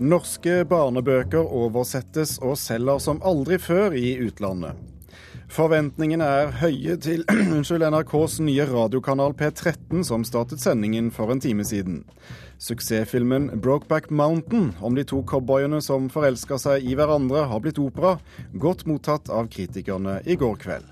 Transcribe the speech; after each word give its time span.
Norske 0.00 0.62
barnebøker 0.64 1.44
oversettes 1.44 2.38
og 2.40 2.54
selger 2.56 3.02
som 3.04 3.18
aldri 3.20 3.58
før 3.60 3.92
i 3.92 4.14
utlandet. 4.24 4.78
Forventningene 5.52 6.24
er 6.24 6.54
høye 6.62 6.94
til 7.04 7.26
NRKs 7.60 8.38
nye 8.46 8.64
radiokanal 8.70 9.34
P13, 9.36 10.00
som 10.08 10.24
startet 10.24 10.62
sendingen 10.62 11.10
for 11.12 11.34
en 11.34 11.42
time 11.44 11.66
siden. 11.68 12.06
Suksessfilmen 12.56 13.50
'Brokeback 13.60 14.08
Mountain' 14.08 14.72
om 14.80 14.96
de 14.96 15.04
to 15.04 15.20
cowboyene 15.20 15.82
som 15.84 16.08
forelsker 16.08 16.56
seg 16.56 16.86
i 16.86 16.96
hverandre, 16.96 17.44
har 17.52 17.60
blitt 17.60 17.82
opera, 17.82 18.16
godt 18.56 18.86
mottatt 18.88 19.28
av 19.28 19.52
kritikerne 19.52 20.22
i 20.24 20.38
går 20.40 20.56
kveld. 20.64 20.88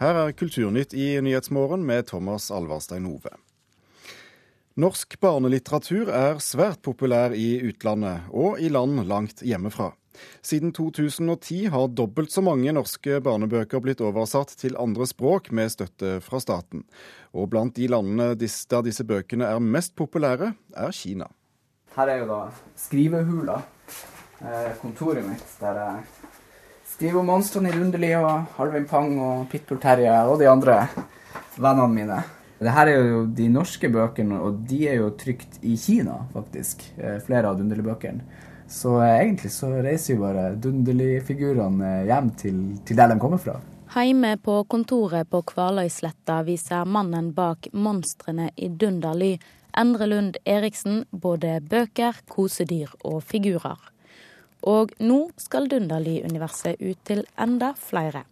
Her 0.00 0.16
er 0.16 0.32
Kulturnytt 0.32 0.96
i 0.96 1.20
Nyhetsmorgen 1.20 1.84
med 1.84 2.08
Thomas 2.08 2.48
Alvarstein 2.50 3.04
Ove. 3.04 3.36
Norsk 4.78 5.16
barnelitteratur 5.18 6.12
er 6.14 6.36
svært 6.38 6.78
populær 6.86 7.32
i 7.34 7.58
utlandet 7.66 8.28
og 8.30 8.60
i 8.62 8.68
land 8.70 9.00
langt 9.08 9.42
hjemmefra. 9.42 9.88
Siden 10.46 10.70
2010 10.76 11.72
har 11.74 11.88
dobbelt 11.90 12.30
så 12.30 12.42
mange 12.44 12.70
norske 12.76 13.18
barnebøker 13.24 13.82
blitt 13.82 14.02
oversatt 14.04 14.54
til 14.60 14.78
andre 14.78 15.08
språk 15.10 15.50
med 15.50 15.72
støtte 15.74 16.18
fra 16.22 16.38
staten. 16.38 16.84
Og 17.34 17.50
blant 17.50 17.74
de 17.74 17.90
landene 17.90 18.36
der 18.38 18.86
disse 18.86 19.06
bøkene 19.06 19.50
er 19.50 19.58
mest 19.58 19.96
populære, 19.98 20.52
er 20.76 20.94
Kina. 20.94 21.26
Her 21.96 22.06
er 22.06 22.22
jo 22.22 22.30
da 22.30 22.40
skrivehula, 22.78 23.62
eh, 24.44 24.74
kontoret 24.78 25.26
mitt, 25.26 25.46
der 25.58 25.82
jeg 25.82 26.04
skriver 26.86 27.20
om 27.20 27.26
monstrene 27.26 27.70
i 27.70 27.72
Rundeli 27.74 28.14
og 28.14 28.46
Halvin 28.56 28.86
Pang 28.86 29.18
og 29.18 29.48
Pitbull 29.50 29.80
Terje 29.80 30.14
og 30.28 30.38
de 30.38 30.46
andre 30.46 30.86
vennene 31.56 31.88
mine. 31.88 32.22
Det 32.60 32.72
her 32.76 32.90
er 32.92 33.06
jo 33.08 33.20
de 33.32 33.46
norske 33.48 33.88
bøkene, 33.88 34.36
og 34.44 34.58
de 34.68 34.82
er 34.90 34.98
jo 35.00 35.14
trygt 35.16 35.62
i 35.64 35.78
Kina, 35.80 36.18
faktisk. 36.34 36.82
Eh, 36.98 37.16
flere 37.24 37.48
av 37.48 37.56
Dunderli-bøkene. 37.56 38.20
Så 38.68 38.98
eh, 39.00 39.14
egentlig 39.22 39.50
så 39.54 39.70
reiser 39.80 40.12
jo 40.12 40.26
bare 40.26 40.50
Dunderli-figurene 40.60 41.92
eh, 42.02 42.10
hjem 42.10 42.28
til, 42.42 42.58
til, 42.84 42.98
der 43.00 43.14
de 43.14 43.16
kommer 43.22 43.40
fra. 43.40 43.54
Heime 43.94 44.34
på 44.44 44.58
kontoret 44.70 45.30
på 45.32 45.40
Kvaløysletta 45.48 46.42
viser 46.46 46.84
mannen 46.84 47.32
bak 47.34 47.70
monstrene 47.72 48.50
i 48.60 48.68
Dunderli, 48.68 49.32
Endre 49.80 50.10
Lund 50.10 50.36
Eriksen, 50.44 51.06
både 51.10 51.56
bøker, 51.64 52.20
kosedyr 52.28 52.92
og 53.00 53.22
figurer. 53.24 53.80
Og 54.68 54.92
nå 55.00 55.22
skal 55.40 55.70
Dunderli-universet 55.72 56.76
ut 56.76 57.00
til 57.08 57.24
enda 57.40 57.72
flere. 57.88 58.26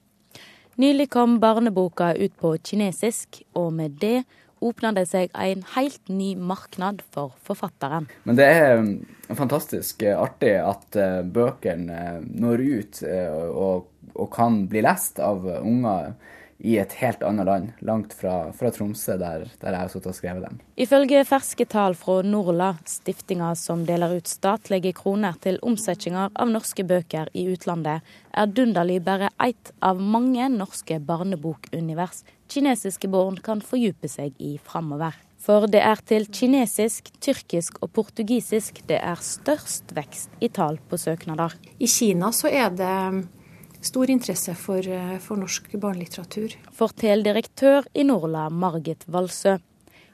Nylig 0.79 1.09
kom 1.11 1.41
barneboka 1.43 2.13
ut 2.15 2.37
på 2.39 2.53
kinesisk, 2.63 3.41
og 3.59 3.73
med 3.75 3.97
det 3.99 4.23
åpna 4.63 4.93
det 4.95 5.09
seg 5.11 5.33
en 5.35 5.65
helt 5.75 6.11
ny 6.11 6.37
marknad 6.39 7.01
for 7.11 7.35
forfatteren. 7.43 8.07
Men 8.23 8.39
det 8.39 8.47
er 8.47 8.79
um, 8.79 8.93
fantastisk 9.35 10.05
eh, 10.07 10.15
artig 10.15 10.53
at 10.63 10.99
eh, 10.99 11.21
bøkene 11.27 11.99
eh, 11.99 12.21
når 12.43 12.63
ut 12.63 13.01
og, 13.09 13.89
og 14.15 14.31
kan 14.35 14.61
bli 14.71 14.85
lest 14.87 15.19
av 15.19 15.51
unger 15.59 16.13
i 16.59 16.75
et 16.79 16.93
helt 16.99 17.23
annet 17.23 17.47
land, 17.47 17.69
langt 17.87 18.15
fra, 18.19 18.53
fra 18.53 18.71
Tromsø, 18.75 19.15
der, 19.21 19.45
der, 19.61 19.71
jeg 19.71 19.79
har 19.79 19.93
sittet 19.93 20.11
og 20.11 20.17
skrevet 20.17 20.47
dem. 20.49 20.57
Ifølge 20.81 21.23
ferske 21.29 21.67
tall 21.71 21.95
fra 21.99 22.19
Norla, 22.27 22.73
stiftinga 22.89 23.53
som 23.59 23.85
deler 23.87 24.17
ut 24.19 24.31
statlige 24.31 24.93
kroner 24.99 25.39
til 25.45 25.61
omsetninger 25.63 26.35
av 26.35 26.51
norske 26.51 26.83
bøker 26.89 27.31
i 27.39 27.47
utlandet, 27.53 28.03
er 28.35 28.51
Dunderli 28.51 28.99
bare 29.03 29.31
ett 29.45 29.73
av 29.83 30.03
mange 30.03 30.51
norske 30.51 30.99
barnebokunivers 30.99 32.25
kinesiske 32.51 33.11
barn 33.13 33.39
kan 33.45 33.63
fordype 33.63 34.11
seg 34.11 34.35
i 34.43 34.57
framover. 34.65 35.15
For 35.39 35.69
det 35.71 35.81
er 35.87 36.01
til 36.03 36.27
kinesisk, 36.35 37.13
tyrkisk 37.23 37.79
og 37.85 37.93
portugisisk 37.95 38.83
det 38.89 38.99
er 38.99 39.21
størst 39.23 39.95
vekst 39.95 40.35
i 40.43 40.51
tall 40.51 40.81
på 40.91 40.99
søknader. 40.99 41.55
I 41.79 41.87
Kina 41.87 42.33
så 42.35 42.51
er 42.51 42.73
det 42.75 42.95
stor 43.89 44.11
interesse 44.13 44.55
for, 44.55 44.85
eh, 44.87 45.19
for 45.19 45.41
norsk 45.41 45.73
barnelitteratur. 45.81 46.57
Forteller 46.73 47.33
direktør 47.33 47.87
i 47.95 48.05
Norla, 48.05 48.49
Margit 48.51 49.05
Valsø. 49.09 49.59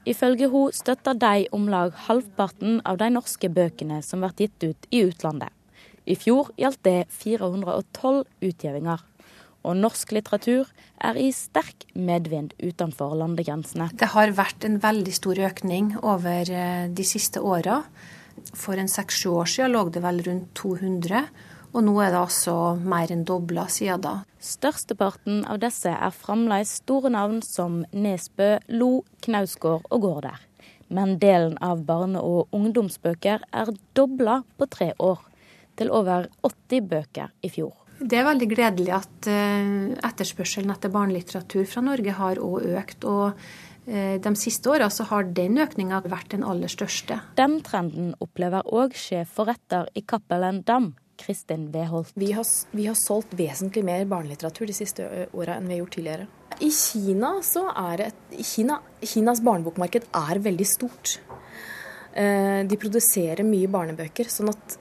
Ifølge 0.06 0.50
hun 0.50 0.72
støtter 0.72 1.16
de 1.18 1.48
om 1.52 1.66
lag 1.68 1.92
halvparten 2.06 2.80
av 2.84 2.98
de 3.00 3.08
norske 3.10 3.48
bøkene 3.48 4.02
som 4.04 4.20
blir 4.20 4.36
gitt 4.36 4.62
ut 4.62 4.86
i 4.92 5.04
utlandet. 5.08 5.48
I 6.06 6.14
fjor 6.20 6.50
gjaldt 6.60 6.82
det 6.84 7.06
412 7.08 8.24
utgivinger. 8.44 9.00
Og 9.64 9.78
norsk 9.80 10.12
litteratur 10.12 10.68
er 11.00 11.16
i 11.16 11.30
sterk 11.32 11.86
medvind 11.96 12.52
utenfor 12.60 13.16
landegrensene. 13.16 13.88
Det 13.96 14.10
har 14.12 14.34
vært 14.36 14.66
en 14.68 14.76
veldig 14.82 15.14
stor 15.16 15.40
økning 15.48 15.94
over 16.02 16.50
eh, 16.52 16.88
de 16.92 17.06
siste 17.08 17.40
åra. 17.40 17.80
For 18.52 18.76
en 18.76 18.90
seks-sju 18.90 19.30
år 19.32 19.48
siden 19.48 19.72
lå 19.72 19.86
det 19.94 20.04
vel 20.04 20.20
rundt 20.26 20.52
200. 20.60 21.24
Og 21.74 21.82
nå 21.82 21.94
er 21.98 22.12
det 22.14 22.20
altså 22.20 22.54
mer 22.78 23.10
enn 23.10 23.24
dobla 23.26 23.66
siden 23.72 24.02
da. 24.04 24.14
Størsteparten 24.38 25.42
av 25.50 25.58
disse 25.62 25.90
er 25.90 26.14
fremdeles 26.14 26.76
store 26.84 27.10
navn 27.10 27.40
som 27.42 27.80
Nesbø, 27.90 28.60
Lo, 28.78 29.00
Knausgård 29.26 29.88
og 29.90 30.04
Gårder. 30.06 30.38
Men 30.94 31.16
delen 31.18 31.56
av 31.64 31.82
barne- 31.88 32.22
og 32.22 32.54
ungdomsbøker 32.54 33.42
er 33.50 33.74
dobla 33.98 34.42
på 34.58 34.70
tre 34.70 34.92
år, 35.02 35.18
til 35.74 35.90
over 35.90 36.28
80 36.46 36.86
bøker 36.86 37.34
i 37.42 37.50
fjor. 37.50 37.74
Det 37.98 38.20
er 38.20 38.26
veldig 38.26 38.48
gledelig 38.50 38.94
at 38.94 39.26
eh, 39.30 39.94
etterspørselen 40.06 40.70
etter 40.70 40.92
barnelitteratur 40.94 41.66
fra 41.66 41.82
Norge 41.82 42.14
har 42.14 42.38
òg 42.38 42.66
økt. 42.78 43.04
og 43.04 43.32
eh, 43.86 44.20
de 44.22 44.34
siste 44.38 44.70
åra 44.70 44.90
har 45.10 45.30
den 45.34 45.58
økninga 45.58 46.02
vært 46.06 46.30
den 46.36 46.44
aller 46.44 46.70
største. 46.70 47.18
Den 47.34 47.62
trenden 47.66 48.14
opplever 48.20 48.62
òg 48.62 48.94
sjef 48.94 49.34
for 49.34 49.50
retter 49.50 49.90
i 49.94 50.02
Cappelen 50.02 50.62
Dam, 50.62 50.92
Kristin 51.20 51.68
Weholt. 51.74 52.12
Vi 52.14 52.32
har, 52.32 52.46
vi 52.70 52.86
har 52.86 52.96
solgt 52.98 53.34
vesentlig 53.38 53.84
mer 53.86 54.04
barnelitteratur 54.10 54.66
de 54.70 54.76
siste 54.76 55.06
åra 55.32 55.58
enn 55.58 55.68
vi 55.68 55.76
har 55.76 55.84
gjort 55.84 55.96
tidligere. 55.98 56.26
I 56.62 56.70
Kina 56.70 57.36
så 57.42 57.66
er 57.70 58.02
det 58.04 58.42
Kina, 58.46 58.78
Kinas 59.02 59.42
barnebokmarked 59.44 60.06
er 60.14 60.42
veldig 60.42 60.66
stort. 60.68 61.18
Eh, 62.14 62.60
de 62.66 62.78
produserer 62.78 63.42
mye 63.46 63.70
barnebøker, 63.70 64.28
sånn 64.30 64.52
at 64.52 64.76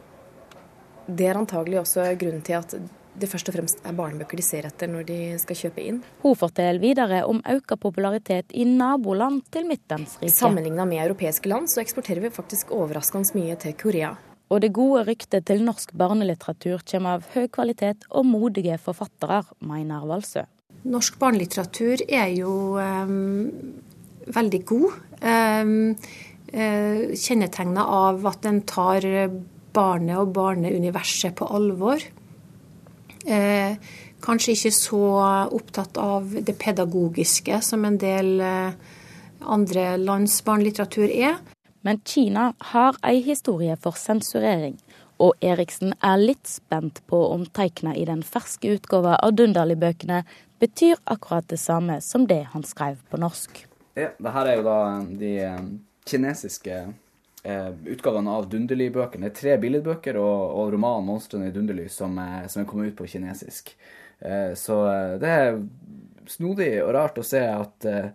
det 1.07 1.27
er 1.27 1.39
antagelig 1.39 1.81
også 1.81 2.05
grunnen 2.19 2.43
til 2.45 2.59
at 2.59 2.75
det 3.13 3.29
først 3.29 3.49
og 3.49 3.55
fremst 3.57 3.81
er 3.85 3.93
barnebøker 3.93 4.39
de 4.39 4.45
ser 4.45 4.65
etter 4.65 4.89
når 4.89 5.05
de 5.09 5.17
skal 5.41 5.57
kjøpe 5.57 5.83
inn. 5.85 6.01
Hun 6.23 6.37
forteller 6.37 6.81
videre 6.81 7.23
om 7.29 7.41
økt 7.49 7.75
popularitet 7.81 8.53
i 8.57 8.65
naboland 8.69 9.43
til 9.53 9.67
Midtens 9.69 10.17
rike. 10.21 10.33
Sammenligna 10.33 10.85
med 10.89 11.03
europeiske 11.05 11.49
land 11.51 11.69
så 11.69 11.83
eksporterer 11.83 12.25
vi 12.25 12.33
faktisk 12.33 12.73
overraskende 12.73 13.37
mye 13.37 13.57
til 13.61 13.75
Korea 13.77 14.15
og 14.53 14.61
det 14.61 14.73
gode 14.75 15.03
ryktet 15.07 15.47
til 15.49 15.63
norsk 15.65 15.95
barnelitteratur 15.97 16.83
kommer 16.89 17.17
av 17.17 17.25
høy 17.33 17.47
kvalitet 17.53 18.05
og 18.11 18.27
modige 18.29 18.77
forfattere, 18.81 19.41
mener 19.65 20.05
Valsø. 20.09 20.45
Norsk 20.83 21.17
barnelitteratur 21.17 22.03
er 22.05 22.29
jo 22.35 22.53
um, 22.77 23.49
veldig 24.27 24.61
god. 24.69 24.99
Um, 25.23 25.73
uh, 26.53 27.01
Kjennetegna 27.17 27.87
av 27.87 28.27
at 28.29 28.43
den 28.45 28.61
tar 28.69 29.07
barnet 29.73 30.19
og 30.21 30.33
barneuniverset 30.35 31.33
på 31.39 31.47
alvor. 31.49 32.03
Uh, 33.23 33.79
kanskje 34.23 34.57
ikke 34.57 34.73
så 34.75 35.05
opptatt 35.55 35.97
av 35.99 36.29
det 36.45 36.55
pedagogiske 36.59 37.63
som 37.65 37.87
en 37.87 37.97
del 37.99 38.35
uh, 38.43 38.75
andre 39.43 39.95
lands 39.97 40.37
barnelitteratur 40.45 41.09
er. 41.09 41.41
Men 41.83 41.99
Kina 42.07 42.53
har 42.71 42.95
ei 43.03 43.19
historie 43.23 43.75
for 43.75 43.99
sensurering, 43.99 44.77
og 45.19 45.35
Eriksen 45.43 45.93
er 45.99 46.21
litt 46.21 46.47
spent 46.47 47.01
på 47.11 47.19
om 47.33 47.43
teikna 47.45 47.91
i 47.95 48.05
den 48.07 48.23
ferske 48.23 48.71
utgåva 48.77 49.17
av 49.19 49.35
Dunderli-bøkene 49.35 50.23
betyr 50.63 50.95
akkurat 51.03 51.47
det 51.51 51.59
samme 51.59 51.99
som 52.01 52.27
det 52.27 52.41
han 52.53 52.63
skrev 52.63 53.01
på 53.11 53.19
norsk. 53.19 53.65
Ja, 53.99 54.13
det 54.17 54.33
her 54.35 54.49
er 54.49 54.59
jo 54.61 54.65
da 54.65 54.77
de 55.19 55.33
eh, 55.43 55.65
kinesiske 56.07 56.77
eh, 57.43 57.69
utgavene 57.93 58.31
av 58.31 58.47
Dunderli-bøkene. 58.51 59.27
Det 59.27 59.33
er 59.33 59.41
tre 59.41 59.57
billedbøker 59.61 60.17
og, 60.23 60.55
og 60.55 60.71
romanen 60.73 61.05
'Monstrene 61.09 61.51
i 61.51 61.55
Dunderly' 61.55 61.91
som, 61.91 62.15
er, 62.17 62.47
som 62.47 62.63
er 62.63 62.69
kommet 62.69 62.93
ut 62.93 62.99
på 63.03 63.11
kinesisk. 63.11 63.75
Eh, 64.23 64.55
så 64.55 64.79
eh, 64.87 65.13
det 65.19 65.35
er 65.35 65.61
snodig 66.31 66.71
og 66.83 66.93
rart 66.95 67.19
å 67.19 67.27
se 67.27 67.43
at 67.43 67.91
eh, 67.91 68.11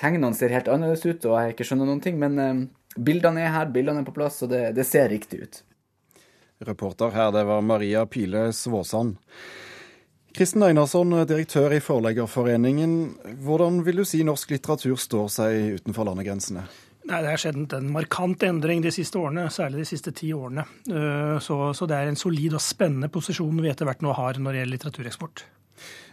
tegnene 0.00 0.34
ser 0.34 0.56
helt 0.56 0.72
annerledes 0.72 1.04
ut, 1.04 1.28
og 1.28 1.36
jeg 1.36 1.54
ikke 1.54 1.68
skjønner 1.68 1.92
noen 1.92 2.04
ting. 2.04 2.18
men 2.18 2.38
eh, 2.40 2.60
Bildene 2.96 3.44
er 3.46 3.54
her, 3.54 3.70
bildene 3.70 4.02
er 4.02 4.08
på 4.08 4.14
plass, 4.16 4.40
og 4.44 4.50
det, 4.50 4.70
det 4.74 4.86
ser 4.88 5.10
riktig 5.12 5.42
ut. 5.44 5.62
Reporter 6.66 7.14
her, 7.14 7.30
det 7.32 7.44
var 7.48 7.62
Maria 7.64 8.04
Pile 8.06 8.50
Svåsand. 8.52 9.16
Kristen 10.36 10.62
Einarsson, 10.62 11.14
direktør 11.26 11.72
i 11.74 11.80
Forleggerforeningen. 11.82 12.92
Hvordan 13.42 13.80
vil 13.86 14.02
du 14.02 14.04
si 14.06 14.20
norsk 14.26 14.52
litteratur 14.54 14.98
står 15.00 15.30
seg 15.32 15.80
utenfor 15.80 16.06
landegrensene? 16.06 16.66
Nei, 17.08 17.22
Det 17.22 17.30
har 17.30 17.40
skjedd 17.40 17.72
en 17.74 17.88
markant 17.90 18.42
endring 18.46 18.84
de 18.84 18.92
siste 18.94 19.18
årene, 19.18 19.48
særlig 19.50 19.82
de 19.82 19.88
siste 19.88 20.12
ti 20.14 20.30
årene. 20.36 20.66
Eh, 20.86 21.38
så, 21.42 21.72
så 21.74 21.88
det 21.88 21.96
er 21.96 22.10
en 22.10 22.18
solid 22.20 22.54
og 22.54 22.62
spennende 22.62 23.10
posisjon 23.10 23.62
vi 23.62 23.72
etter 23.72 23.88
hvert 23.88 24.04
nå 24.04 24.12
har 24.14 24.38
når 24.38 24.52
det 24.52 24.62
gjelder 24.62 24.76
litteratureksport. 24.76 25.44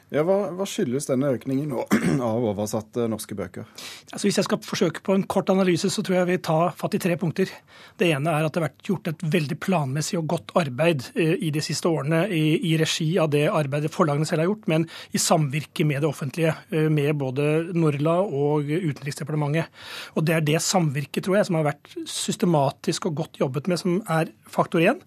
Ja, 0.07 0.21
hva, 0.23 0.37
hva, 0.55 0.63
skyldes 0.63 1.09
denne 1.09 1.33
økningen 1.35 1.73
av 2.23 2.45
oversatte 2.47 3.09
norske 3.11 3.35
bøker? 3.35 3.65
Altså, 4.13 4.23
hvis 4.29 4.37
jeg 4.39 4.47
skal 4.47 4.61
forsøke 4.63 5.01
på 5.03 5.17
en 5.17 5.25
kort 5.27 5.49
analyse, 5.51 5.89
så 5.91 6.03
tror 6.05 6.21
jeg 6.21 6.29
vi 6.29 6.37
tar 6.47 6.71
fatt 6.79 6.95
i 6.95 7.01
tre 7.03 7.17
punkter. 7.19 7.51
Det 7.99 8.07
ene 8.15 8.31
er 8.31 8.47
at 8.47 8.55
det 8.55 8.61
har 8.61 8.69
vært 8.69 8.87
gjort 8.87 9.09
et 9.11 9.25
veldig 9.35 9.57
planmessig 9.59 10.15
og 10.21 10.29
godt 10.31 10.53
arbeid 10.61 11.09
eh, 11.19 11.33
i 11.43 11.51
de 11.51 11.63
siste 11.65 11.91
årene 11.91 12.21
i, 12.31 12.55
i 12.71 12.77
regi 12.79 13.09
av 13.19 13.33
det 13.33 13.49
arbeidet 13.51 13.91
forlagene 13.91 14.29
selv 14.29 14.45
har 14.45 14.51
gjort, 14.53 14.69
men 14.71 14.85
i 15.11 15.19
samvirke 15.19 15.83
med 15.89 15.99
det 16.05 16.09
offentlige, 16.09 16.55
eh, 16.71 16.87
med 16.87 17.11
både 17.19 17.49
Norla 17.75 18.15
og 18.23 18.71
Utenriksdepartementet. 18.71 19.67
Og 20.15 20.23
Det 20.27 20.37
er 20.37 20.47
det 20.53 20.63
samvirket, 20.63 21.25
tror 21.27 21.41
jeg, 21.41 21.49
som 21.49 21.59
har 21.59 21.67
vært 21.73 21.91
systematisk 22.07 23.09
og 23.11 23.19
godt 23.25 23.41
jobbet 23.43 23.67
med, 23.67 23.83
som 23.83 23.99
er 24.07 24.31
faktor 24.47 24.87
én. 24.87 25.03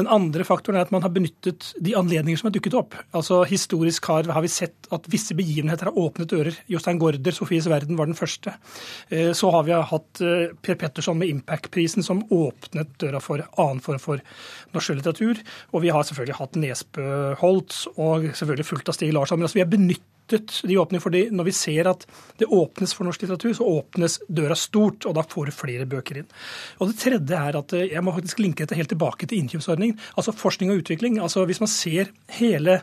Den 0.00 0.08
andre 0.08 0.48
faktoren 0.48 0.80
er 0.80 0.88
at 0.88 0.94
man 0.94 1.04
har 1.04 1.12
benyttet 1.12 1.74
de 1.76 1.92
anledninger 2.00 2.40
som 2.40 2.48
har 2.48 2.56
dukket 2.56 2.80
opp. 2.80 2.96
Altså 3.12 3.44
Historisk 3.48 4.08
har 4.08 4.24
har 4.38 4.44
vi 4.46 4.52
sett 4.52 4.88
at 4.94 5.08
visse 5.10 5.36
begivenheter 5.38 5.90
har 5.90 5.98
åpnet 5.98 6.30
dører. 6.32 6.58
Jostein 6.70 7.00
Gaarder, 7.02 7.34
'Sofies 7.34 7.68
verden', 7.70 7.98
var 7.98 8.06
den 8.06 8.18
første. 8.18 8.54
Eh, 9.10 9.32
så 9.32 9.50
har 9.52 9.64
vi 9.66 9.72
hatt 9.72 10.22
eh, 10.24 10.54
Per 10.62 10.78
Petterson 10.80 11.18
med 11.18 11.28
Impact-prisen, 11.28 12.02
som 12.06 12.24
åpnet 12.30 12.94
døra 12.98 13.20
for 13.20 13.42
annen 13.58 13.82
form 13.84 14.02
for 14.02 14.22
norsk 14.74 14.96
litteratur. 14.98 15.42
Og 15.72 15.82
vi 15.82 15.92
har 15.94 16.06
selvfølgelig 16.06 16.38
hatt 16.38 16.60
Nesbø 16.60 17.34
Holtz, 17.42 17.86
og 17.96 18.30
selvfølgelig 18.32 18.70
fulgt 18.70 18.88
av 18.88 18.98
Stig 18.98 19.12
Larsson. 19.12 19.38
Men 19.38 19.48
altså, 19.48 19.60
vi 19.60 19.66
har 19.66 19.74
benyttet 19.74 20.14
de 20.30 20.78
åpner 20.78 21.02
fordi 21.02 21.24
når 21.34 21.48
vi 21.48 21.54
ser 21.56 21.88
at 21.90 22.04
det 22.40 22.48
åpnes 22.52 22.94
for 22.94 23.08
norsk 23.08 23.24
litteratur, 23.24 23.54
så 23.56 23.68
åpnes 23.68 24.18
døra 24.28 24.56
stort, 24.58 25.06
og 25.08 25.16
da 25.18 25.24
får 25.26 25.48
du 25.48 25.56
flere 25.56 25.88
bøker 25.88 26.22
inn. 26.22 26.30
Og 26.78 26.92
Det 26.92 26.98
tredje 27.02 27.42
er 27.48 27.58
at 27.60 27.74
eh, 27.76 27.88
jeg 27.92 28.04
må 28.04 28.14
faktisk 28.16 28.42
linke 28.42 28.64
dette 28.64 28.78
helt 28.78 28.92
tilbake 28.92 29.28
til 29.28 29.42
innkjøpsordningen. 29.42 29.98
Altså 30.16 30.36
forskning 30.36 30.72
og 30.72 30.82
utvikling. 30.84 31.20
Altså 31.22 31.44
Hvis 31.48 31.62
man 31.64 31.72
ser 31.72 32.12
hele 32.38 32.80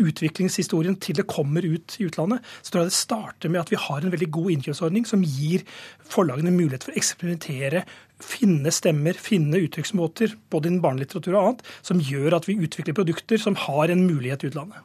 utviklingshistorien 0.00 0.96
til 1.02 1.18
det 1.18 1.26
kommer 1.30 1.64
ut 1.64 1.96
i 2.00 2.08
utlandet, 2.08 2.44
så 2.62 2.72
tror 2.72 2.84
jeg 2.84 2.92
det 2.92 2.98
starter 2.98 3.52
med 3.52 3.62
at 3.62 3.72
vi 3.72 3.80
har 3.80 4.00
en 4.00 4.14
veldig 4.14 4.30
god 4.34 4.50
innkjøpsordning 4.56 5.06
som 5.08 5.22
gir 5.24 5.64
forlagene 6.10 6.54
mulighet 6.54 6.86
for 6.86 6.94
å 6.94 7.00
eksperimentere, 7.00 7.84
finne 8.24 8.72
stemmer, 8.72 9.18
finne 9.18 9.60
uttrykksmåter, 9.66 10.36
både 10.52 10.70
innen 10.70 10.82
barnelitteratur 10.84 11.34
og 11.34 11.42
annet, 11.42 11.68
som 11.86 12.00
gjør 12.02 12.38
at 12.38 12.48
vi 12.48 12.58
utvikler 12.62 12.96
produkter 12.96 13.40
som 13.40 13.58
har 13.66 13.92
en 13.92 14.06
mulighet 14.06 14.44
i 14.44 14.52
utlandet. 14.52 14.80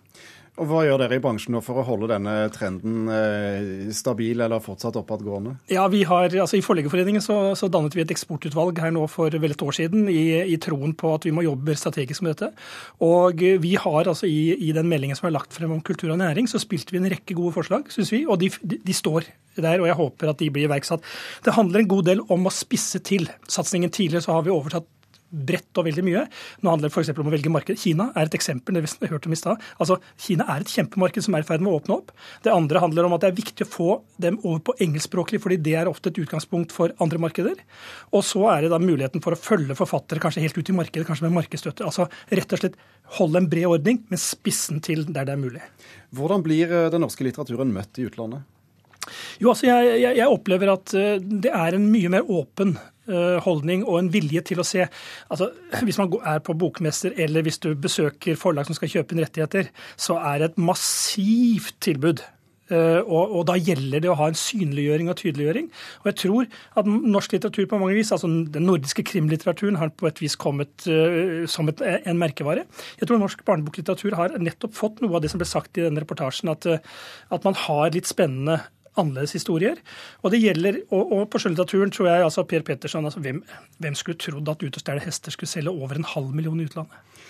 Og 0.59 0.67
Hva 0.67 0.81
gjør 0.83 0.99
dere 0.99 1.15
i 1.15 1.21
bransjen 1.23 1.53
nå 1.55 1.61
for 1.63 1.79
å 1.79 1.85
holde 1.87 2.09
denne 2.11 2.33
trenden 2.51 3.07
eh, 3.13 3.91
stabil 3.95 4.41
eller 4.43 4.59
fortsatt 4.63 4.97
oppadgående? 4.99 5.55
Ja, 5.71 5.85
vi 5.91 6.01
har, 6.07 6.27
altså 6.27 6.59
I 6.59 6.63
Forleggerforeningen 6.65 7.23
så, 7.23 7.37
så, 7.59 7.69
dannet 7.71 7.95
vi 7.95 8.03
et 8.03 8.11
eksportutvalg 8.11 8.81
her 8.83 8.91
nå 8.95 9.05
for 9.11 9.31
vel 9.31 9.55
et 9.55 9.63
år 9.63 9.77
siden 9.77 10.09
i, 10.11 10.41
i, 10.43 10.59
troen 10.59 10.91
på 10.99 11.13
at 11.15 11.27
vi 11.27 11.33
må 11.35 11.45
jobbe 11.47 11.77
strategisk 11.79 12.25
med 12.25 12.35
dette. 12.35 12.51
Og 13.05 13.39
vi 13.63 13.73
har 13.79 14.11
altså 14.11 14.27
i, 14.27 14.51
i, 14.57 14.73
den 14.75 14.91
meldingen 14.91 15.19
som 15.19 15.29
er 15.29 15.37
lagt 15.37 15.55
frem 15.55 15.77
om 15.77 15.83
kultur 15.85 16.11
og 16.11 16.19
næring, 16.19 16.49
så 16.51 16.59
spilte 16.59 16.95
vi 16.95 16.99
en 17.01 17.11
rekke 17.15 17.37
gode 17.39 17.55
forslag, 17.55 17.87
syns 17.95 18.11
vi. 18.15 18.25
Og 18.27 18.41
de, 18.43 18.51
de, 18.59 18.81
de, 18.83 18.99
står 18.99 19.31
der, 19.55 19.79
og 19.79 19.87
jeg 19.87 19.99
håper 19.99 20.33
at 20.33 20.43
de 20.43 20.51
blir 20.51 20.67
iverksatt. 20.67 21.07
Det 21.45 21.55
handler 21.55 21.85
en 21.85 21.91
god 21.95 22.11
del 22.11 22.23
om 22.27 22.47
å 22.47 22.53
spisse 22.53 22.99
til. 23.07 23.31
Satsingen 23.47 23.95
tidligere 23.95 24.27
så 24.27 24.35
har 24.35 24.47
vi 24.47 24.55
overtatt 24.55 24.87
bredt 25.29 25.79
og 25.79 25.87
veldig 25.87 26.03
mye. 26.05 26.25
Nå 26.63 26.71
handler 26.71 26.89
det 26.89 26.95
f.eks. 26.95 27.11
om 27.13 27.29
å 27.29 27.33
velge 27.33 27.51
marked. 27.53 27.79
Kina 27.79 28.09
er 28.15 28.29
et 28.29 28.37
eksempel. 28.37 28.75
det 28.75 28.83
vi 28.85 29.11
hørte 29.11 29.29
om 29.29 29.35
i 29.35 29.39
sted. 29.39 29.65
Altså, 29.77 29.99
Kina 30.19 30.47
er 30.49 30.63
et 30.63 30.73
kjempemarked 30.73 31.25
som 31.25 31.37
er 31.37 31.45
i 31.45 31.47
ferd 31.47 31.63
med 31.65 31.71
å 31.71 31.79
åpne 31.79 31.97
opp. 31.99 32.13
Det 32.45 32.53
andre 32.53 32.83
handler 32.83 33.07
om 33.07 33.15
at 33.15 33.23
det 33.23 33.31
er 33.31 33.39
viktig 33.39 33.67
å 33.67 33.71
få 33.71 33.89
dem 34.21 34.39
over 34.43 34.61
på 34.69 34.77
engelskspråklig, 34.85 35.41
fordi 35.43 35.59
det 35.69 35.75
er 35.79 35.91
ofte 35.91 36.11
et 36.11 36.21
utgangspunkt 36.23 36.75
for 36.75 36.93
andre 37.03 37.21
markeder. 37.21 37.63
Og 38.15 38.25
så 38.27 38.45
er 38.53 38.65
det 38.65 38.73
da 38.73 38.81
muligheten 38.81 39.23
for 39.25 39.35
å 39.35 39.39
følge 39.39 39.77
forfattere 39.77 40.23
kanskje 40.23 40.43
helt 40.45 40.57
ut 40.57 40.73
i 40.73 40.77
markedet, 40.81 41.07
kanskje 41.07 41.27
med 41.27 41.37
markedsstøtte. 41.39 41.87
Altså 41.87 42.09
rett 42.33 42.55
og 42.55 42.63
slett 42.63 42.79
holde 43.19 43.41
en 43.41 43.49
bred 43.49 43.69
ordning, 43.69 44.03
men 44.09 44.21
spissen 44.21 44.81
til 44.85 45.05
der 45.09 45.27
det 45.27 45.35
er 45.35 45.41
mulig. 45.41 45.65
Hvordan 46.15 46.45
blir 46.45 46.69
eh, 46.69 46.89
den 46.93 47.05
norske 47.05 47.25
litteraturen 47.25 47.73
møtt 47.73 48.01
i 48.01 48.07
utlandet? 48.09 48.45
Jo, 49.41 49.53
altså 49.53 49.69
jeg, 49.69 49.91
jeg, 50.03 50.17
jeg, 50.19 50.29
opplever 50.29 50.73
at 50.73 50.95
eh, 50.97 51.19
det 51.19 51.51
er 51.55 51.77
en 51.77 51.89
mye 51.91 52.11
mer 52.13 52.29
åpen 52.29 52.75
eh, 53.09 53.37
holdning 53.45 53.85
og 53.85 53.99
en 53.99 54.11
vilje 54.13 54.43
til 54.51 54.61
å 54.61 54.67
se 54.67 54.85
altså 54.85 55.51
Hvis 55.85 55.99
man 56.01 56.13
er 56.27 56.41
på 56.45 56.55
bokmester 56.57 57.15
eller 57.17 57.45
hvis 57.45 57.61
du 57.63 57.71
besøker 57.75 58.39
forlag 58.39 58.67
som 58.67 58.77
skal 58.77 58.91
kjøpe 58.93 59.15
inn 59.15 59.23
rettigheter, 59.23 59.71
så 59.97 60.19
er 60.21 60.41
det 60.41 60.51
et 60.51 60.61
massivt 60.69 61.79
tilbud. 61.85 62.23
Eh, 62.69 63.01
og, 63.01 63.31
og, 63.33 63.43
da 63.49 63.55
gjelder 63.57 64.03
det 64.03 64.11
å 64.11 64.17
ha 64.19 64.27
en 64.29 64.37
synliggjøring 64.37 65.09
og 65.09 65.17
tydeliggjøring. 65.19 65.69
Og 66.03 66.09
jeg 66.11 66.17
tror 66.21 66.49
at 66.77 66.89
norsk 66.89 67.33
litteratur 67.33 67.69
på 67.69 67.79
mange 67.81 67.97
vis, 67.97 68.11
altså 68.13 68.29
den 68.29 68.67
nordiske 68.69 69.05
krimlitteraturen, 69.09 69.79
har 69.81 69.93
på 69.97 70.09
et 70.09 70.21
vis 70.21 70.37
kommet 70.39 70.85
uh, 70.85 71.45
som 71.49 71.69
et, 71.71 71.81
en 71.81 72.19
merkevare. 72.19 72.67
Jeg 73.01 73.09
tror 73.09 73.21
norsk 73.21 73.41
barneboklitteratur 73.47 74.17
har 74.19 74.37
nettopp 74.37 74.77
fått 74.77 75.01
noe 75.03 75.17
av 75.17 75.23
det 75.23 75.33
som 75.33 75.41
ble 75.41 75.49
sagt 75.49 75.79
i 75.79 75.85
denne 75.87 76.03
reportasjen, 76.03 76.51
at, 76.53 76.67
at 77.33 77.47
man 77.47 77.57
har 77.65 77.95
litt 77.95 78.09
spennende 78.09 78.59
annerledes 78.97 79.35
historier. 79.37 79.81
Og 80.23 80.33
det 80.33 80.41
gjelder, 80.43 80.81
og, 80.89 81.13
og 81.13 81.27
på 81.29 81.41
skjønnlitteraturen 81.41 81.93
tror 81.93 82.09
jeg 82.11 82.25
altså 82.25 82.45
Per 82.49 82.65
Petterson 82.67 83.05
altså 83.05 83.21
hvem, 83.23 83.43
hvem 83.77 83.97
skulle 83.97 84.19
trodd 84.21 84.49
at 84.49 84.63
Ut 84.63 84.79
og 84.79 84.83
stjele 84.83 85.03
hester 85.03 85.35
skulle 85.35 85.51
selge 85.51 85.73
over 85.73 85.99
en 85.99 86.07
halv 86.15 86.33
million 86.35 86.59
i 86.59 86.67
utlandet? 86.69 87.25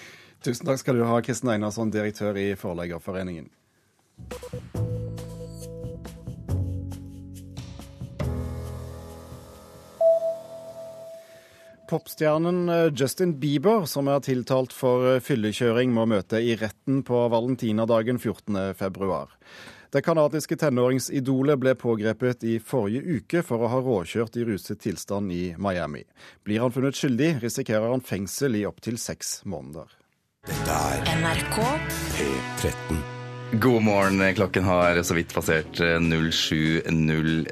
Tusen 0.45 0.69
takk 0.69 0.79
skal 0.79 0.95
du 0.95 1.03
ha, 1.03 1.19
Kristen 1.25 1.51
Einarsson, 1.51 1.91
direktør 1.91 2.37
i 2.39 2.53
Forleggerforeningen. 2.55 3.49
Popstjernen 11.89 12.69
eh, 12.69 12.93
Justin 12.93 13.33
Bieber, 13.41 13.85
som 13.89 14.07
er 14.11 14.21
tiltalt 14.21 14.75
for 14.75 15.15
eh, 15.15 15.21
fyllekjøring, 15.25 15.91
må 15.95 16.05
møte 16.09 16.37
i 16.37 16.53
retten 16.59 17.01
på 17.07 17.23
valentinadagen 17.33 18.21
14.2. 18.21 19.23
Det 19.89 20.03
canadiske 20.05 20.53
tenåringsidolet 20.61 21.57
ble 21.57 21.71
pågrepet 21.73 22.43
i 22.45 22.59
forrige 22.61 23.01
uke 23.17 23.41
for 23.41 23.65
å 23.65 23.69
ha 23.71 23.79
råkjørt 23.81 24.35
i 24.37 24.43
ruset 24.45 24.77
tilstand 24.83 25.33
i 25.33 25.55
Miami. 25.57 26.03
Blir 26.45 26.61
han 26.61 26.69
funnet 26.75 26.93
skyldig, 26.99 27.39
risikerer 27.41 27.89
han 27.89 28.03
fengsel 28.05 28.53
i 28.59 28.67
opptil 28.69 29.01
seks 29.01 29.39
måneder. 29.49 29.89
Dette 30.45 30.75
er 30.91 31.01
NRK 31.23 31.57
P13. 32.19 33.01
God 33.57 33.81
morgen. 33.81 34.21
Klokken 34.37 34.61
har 34.69 35.01
så 35.01 35.17
vidt 35.17 35.33
passert 35.33 35.81
07.06. 35.81 37.49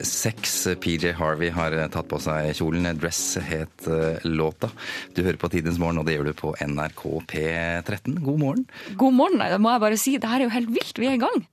PJ 0.78 1.18
Harvey 1.18 1.50
har 1.50 1.74
tatt 1.90 2.06
på 2.06 2.22
seg 2.22 2.54
kjolen. 2.62 2.86
'Dress' 2.86 3.42
het 3.42 3.90
eh, 3.90 4.22
låta. 4.30 4.70
Du 5.18 5.26
hører 5.26 5.42
på 5.42 5.50
Tidens 5.50 5.82
morgen, 5.82 5.98
og 5.98 6.06
det 6.06 6.14
gjør 6.20 6.30
du 6.30 6.38
på 6.38 6.54
NRK 6.62 7.02
P13. 7.34 8.22
God 8.22 8.38
morgen. 8.46 8.70
God 8.94 9.10
morgen. 9.26 9.42
Det 9.42 9.58
må 9.58 9.74
jeg 9.74 9.82
bare 9.90 9.98
si. 9.98 10.22
Det 10.22 10.30
her 10.30 10.46
er 10.46 10.52
jo 10.52 10.58
helt 10.60 10.70
vilt. 10.78 11.02
Vi 11.02 11.10
er 11.10 11.18
i 11.18 11.26
gang. 11.26 11.50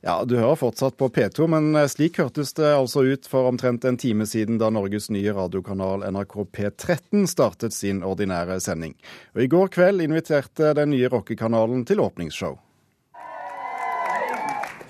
Ja, 0.00 0.24
Du 0.24 0.36
hører 0.36 0.56
fortsatt 0.56 0.96
på 0.96 1.10
P2, 1.12 1.46
men 1.52 1.74
eh, 1.76 1.84
slik 1.92 2.16
hørtes 2.22 2.54
det 2.56 2.70
altså 2.72 3.02
ut 3.04 3.26
for 3.28 3.50
omtrent 3.50 3.84
en 3.84 3.98
time 4.00 4.24
siden 4.24 4.56
da 4.60 4.70
Norges 4.72 5.10
nye 5.12 5.34
radiokanal 5.36 6.06
NRK 6.08 6.36
P13 6.56 7.26
startet 7.28 7.76
sin 7.76 8.00
ordinære 8.00 8.56
sending. 8.64 8.94
Og 9.36 9.44
I 9.44 9.50
går 9.52 9.68
kveld 9.76 10.00
inviterte 10.00 10.72
den 10.78 10.94
nye 10.94 11.10
rockekanalen 11.12 11.84
til 11.84 12.00
åpningsshow. 12.00 12.56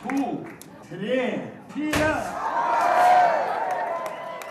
To, 0.05 0.29
tre, 0.87 1.25
fire. 1.75 2.13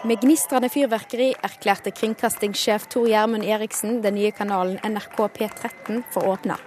Med 0.04 0.20
gnistrende 0.20 0.68
fyrverkeri 0.72 1.34
erklærte 1.44 1.92
kringkastingssjef 1.96 2.86
Tor 2.92 3.08
Gjermund 3.08 3.48
Eriksen 3.48 4.02
den 4.04 4.20
nye 4.20 4.36
kanalen 4.36 4.80
NRK 4.84 5.24
P13 5.40 6.04
for 6.12 6.28
åpna. 6.36 6.60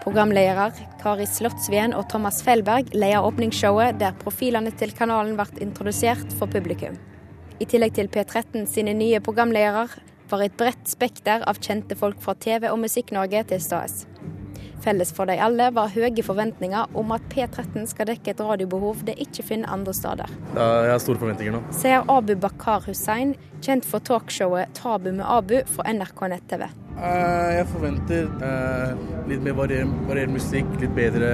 Programledere 0.00 0.70
Kari 1.02 1.26
Slottsveen 1.28 1.92
og 1.92 2.06
Thomas 2.08 2.40
Fellberg 2.44 2.88
leder 2.96 3.26
åpningsshowet, 3.26 3.98
der 4.00 4.16
profilene 4.22 4.72
til 4.72 4.94
kanalen 4.96 5.36
ble 5.36 5.60
introdusert 5.60 6.32
for 6.38 6.48
publikum. 6.48 6.96
I 7.60 7.68
tillegg 7.68 7.98
til 7.98 8.08
P13 8.08 8.64
sine 8.64 8.94
nye 8.96 9.20
programledere 9.20 9.84
var 10.30 10.44
et 10.46 10.56
bredt 10.56 10.88
spekter 10.88 11.44
av 11.44 11.60
kjente 11.60 11.98
folk 12.00 12.22
fra 12.24 12.32
TV 12.32 12.70
og 12.70 12.80
Musikk-Norge 12.80 13.44
til 13.52 13.60
stede. 13.60 14.06
Felles 14.80 15.12
for 15.12 15.28
de 15.28 15.36
alle 15.42 15.66
var 15.76 15.90
høye 15.92 16.24
forventninger 16.24 16.96
om 16.96 17.12
at 17.12 17.24
P13 17.32 17.84
skal 17.90 18.08
dekke 18.08 18.32
et 18.32 18.40
radiobehov 18.40 19.02
det 19.04 19.18
ikke 19.20 19.44
finner 19.44 19.72
andre 19.72 19.92
steder. 19.96 20.32
Jeg 20.56 20.92
har 20.92 21.02
store 21.02 21.20
forventninger 21.20 21.56
nå. 21.56 21.60
Sier 21.76 22.06
Abu 22.08 22.32
Bakar 22.40 22.86
Hussein, 22.88 23.34
kjent 23.60 23.84
for 23.88 24.00
talkshowet 24.00 24.72
Tabu 24.78 25.10
med 25.12 25.26
Abu 25.28 25.58
fra 25.68 25.84
NRK 25.92 26.22
nett-TV. 26.32 26.64
Eh, 26.96 27.50
jeg 27.58 27.68
forventer 27.70 28.28
eh, 28.48 29.04
litt 29.28 29.44
mer 29.44 29.58
variert 29.60 30.32
musikk, 30.32 30.68
litt 30.80 30.96
bedre 30.96 31.30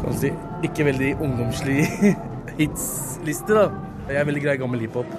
kan 0.00 0.16
si, 0.16 0.32
Ikke 0.64 0.86
veldig 0.88 1.14
ungdomslig 1.20 1.82
hitsliste, 2.60 3.52
da. 3.52 3.68
Jeg 4.08 4.22
er 4.22 4.30
veldig 4.30 4.46
grei 4.46 4.56
gammel 4.60 4.88
hiphop 4.88 5.12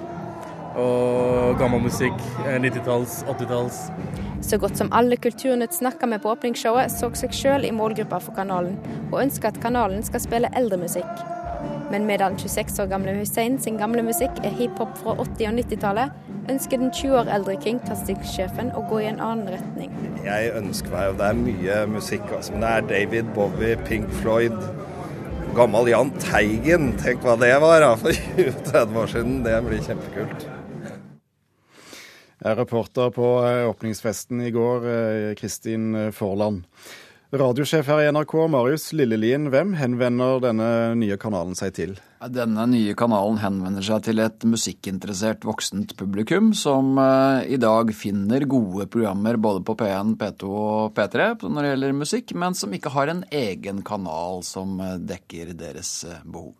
og 0.78 1.58
gammel 1.60 1.82
musikk. 1.84 2.16
90-talls, 2.46 3.22
eh, 3.22 3.34
80-talls. 3.34 3.80
Så 4.42 4.58
godt 4.58 4.76
som 4.76 4.88
alle 4.92 5.16
Kulturnytt 5.16 5.74
snakka 5.74 6.06
med 6.06 6.22
på 6.22 6.32
åpningsshowet, 6.32 6.90
så 6.90 7.10
seg 7.14 7.32
sjøl 7.36 7.64
i 7.64 7.70
målgruppa 7.70 8.18
for 8.20 8.34
kanalen, 8.34 8.78
og 9.12 9.20
ønsker 9.22 9.52
at 9.52 9.60
kanalen 9.62 10.02
skal 10.02 10.20
spille 10.20 10.50
eldre 10.56 10.80
musikk. 10.82 11.22
Men 11.92 12.06
medan 12.08 12.38
26 12.38 12.80
år 12.82 12.88
gamle 12.88 13.12
Hussein 13.18 13.58
sin 13.60 13.76
gamle 13.78 14.02
musikk 14.02 14.38
er 14.42 14.54
hiphop 14.56 14.96
fra 14.98 15.14
80- 15.14 15.48
og 15.50 15.58
90-tallet, 15.60 16.14
ønsker 16.50 16.78
den 16.80 16.90
20 16.90 17.18
år 17.20 17.28
eldre 17.36 17.56
kringkastingssjefen 17.62 18.72
å 18.74 18.82
gå 18.88 19.02
i 19.02 19.10
en 19.10 19.20
annen 19.20 19.52
retning. 19.52 19.92
Jeg 20.24 20.54
ønsker 20.58 20.90
meg, 20.90 21.12
og 21.12 21.20
det 21.20 21.28
er 21.28 21.42
mye 21.42 21.76
musikk, 21.92 22.24
altså, 22.32 22.56
men 22.56 22.64
det 22.64 22.70
er 22.72 22.88
David 22.94 23.30
Bowie, 23.36 23.76
Pink 23.86 24.10
Floyd, 24.22 24.56
gammel 25.54 25.92
Jahn 25.92 26.10
Teigen. 26.18 26.94
Tenk 27.02 27.22
hva 27.26 27.36
det 27.38 27.52
var 27.60 27.84
da, 27.84 27.92
for 28.00 28.10
20-30 28.40 28.98
år 29.04 29.14
siden. 29.14 29.38
Det 29.46 29.60
blir 29.68 29.84
kjempekult. 29.86 30.48
Er 32.42 32.58
reporter 32.58 33.12
på 33.14 33.26
eh, 33.46 33.68
åpningsfesten 33.70 34.42
i 34.42 34.50
går, 34.50 34.86
eh, 34.90 35.34
Kristin 35.38 36.10
Forland. 36.12 36.64
Radiosjef 37.32 37.86
her 37.88 38.02
i 38.02 38.08
NRK, 38.12 38.34
Marius 38.52 38.90
Lillelien. 38.92 39.46
Hvem 39.48 39.72
henvender 39.78 40.42
denne 40.42 40.66
nye 41.00 41.16
kanalen 41.16 41.54
seg 41.56 41.72
til? 41.78 41.94
Denne 42.28 42.66
nye 42.68 42.92
kanalen 42.98 43.38
henvender 43.40 43.86
seg 43.86 44.02
til 44.04 44.20
et 44.20 44.44
musikkinteressert 44.44 45.46
voksent 45.48 45.94
publikum 45.96 46.52
som 46.52 46.98
i 47.00 47.56
dag 47.56 47.94
finner 47.96 48.44
gode 48.44 48.84
programmer 48.92 49.40
både 49.40 49.64
på 49.64 49.78
P1, 49.80 50.12
P2 50.20 50.52
og 50.52 50.92
P3 50.98 51.30
når 51.46 51.56
det 51.62 51.72
gjelder 51.72 52.00
musikk, 52.02 52.34
men 52.36 52.58
som 52.58 52.76
ikke 52.76 52.92
har 52.92 53.14
en 53.14 53.24
egen 53.32 53.80
kanal 53.86 54.44
som 54.44 54.76
dekker 55.00 55.56
deres 55.56 56.02
behov. 56.26 56.52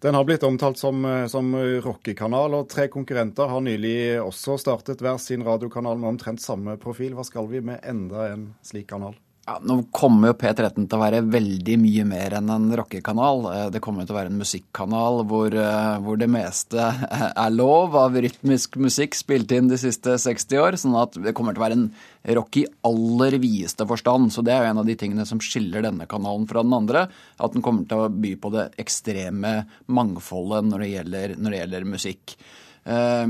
Den 0.00 0.14
har 0.14 0.24
blitt 0.24 0.44
omtalt 0.46 0.78
som, 0.78 1.02
som 1.26 1.50
rockekanal, 1.82 2.54
og 2.54 2.68
tre 2.70 2.86
konkurrenter 2.92 3.50
har 3.50 3.64
nylig 3.66 4.20
også 4.22 4.54
startet 4.62 5.02
hver 5.02 5.18
sin 5.18 5.42
radiokanal 5.42 5.98
med 5.98 6.12
omtrent 6.14 6.42
samme 6.44 6.76
profil. 6.78 7.16
Hva 7.18 7.26
skal 7.26 7.50
vi 7.50 7.64
med 7.66 7.82
enda 7.82 8.28
en 8.30 8.52
slik 8.62 8.86
kanal? 8.92 9.18
Ja, 9.48 9.54
nå 9.64 9.78
kommer 9.96 10.28
jo 10.28 10.34
P13 10.36 10.74
til 10.84 10.92
å 10.92 11.00
være 11.00 11.22
veldig 11.24 11.78
mye 11.80 12.02
mer 12.04 12.34
enn 12.36 12.50
en 12.52 12.66
rockekanal. 12.76 13.46
Eh, 13.48 13.62
det 13.72 13.80
kommer 13.80 14.04
til 14.04 14.12
å 14.12 14.18
være 14.18 14.28
en 14.28 14.42
musikkanal 14.42 15.22
hvor, 15.30 15.54
eh, 15.56 15.94
hvor, 16.04 16.18
det 16.20 16.28
meste 16.28 16.84
er 17.46 17.54
lov 17.54 17.96
av 17.96 18.18
rytmisk 18.20 18.76
musikk 18.76 19.16
spilt 19.16 19.54
inn 19.56 19.70
de 19.70 19.78
siste 19.80 20.18
60 20.20 20.60
år. 20.60 20.76
Sånn 20.76 20.98
at 21.00 21.16
det 21.24 21.32
kommer 21.32 21.56
til 21.56 21.62
å 21.62 21.64
være 21.64 21.78
en 21.78 21.88
rock 22.36 22.60
i 22.60 22.66
aller 22.90 23.38
videste 23.40 23.88
forstand. 23.88 24.34
Så 24.36 24.44
det 24.44 24.52
er 24.52 24.66
jo 24.66 24.74
en 24.74 24.82
av 24.84 24.92
de 24.92 24.98
tingene 25.00 25.24
som 25.30 25.40
skiller 25.40 25.86
denne 25.86 26.04
kanalen 26.12 26.44
fra 26.50 26.66
den 26.66 26.76
andre. 26.82 27.08
At 27.40 27.56
den 27.56 27.64
kommer 27.64 27.88
til 27.88 28.04
å 28.04 28.12
by 28.12 28.36
på 28.36 28.52
det 28.52 28.68
ekstreme 28.84 29.62
mangfoldet 29.88 30.68
når 30.68 30.84
det 30.84 30.92
gjelder, 30.92 31.38
når 31.40 31.56
det 31.56 31.64
gjelder 31.64 31.92
musikk. 31.96 32.36
Eh, 32.84 33.26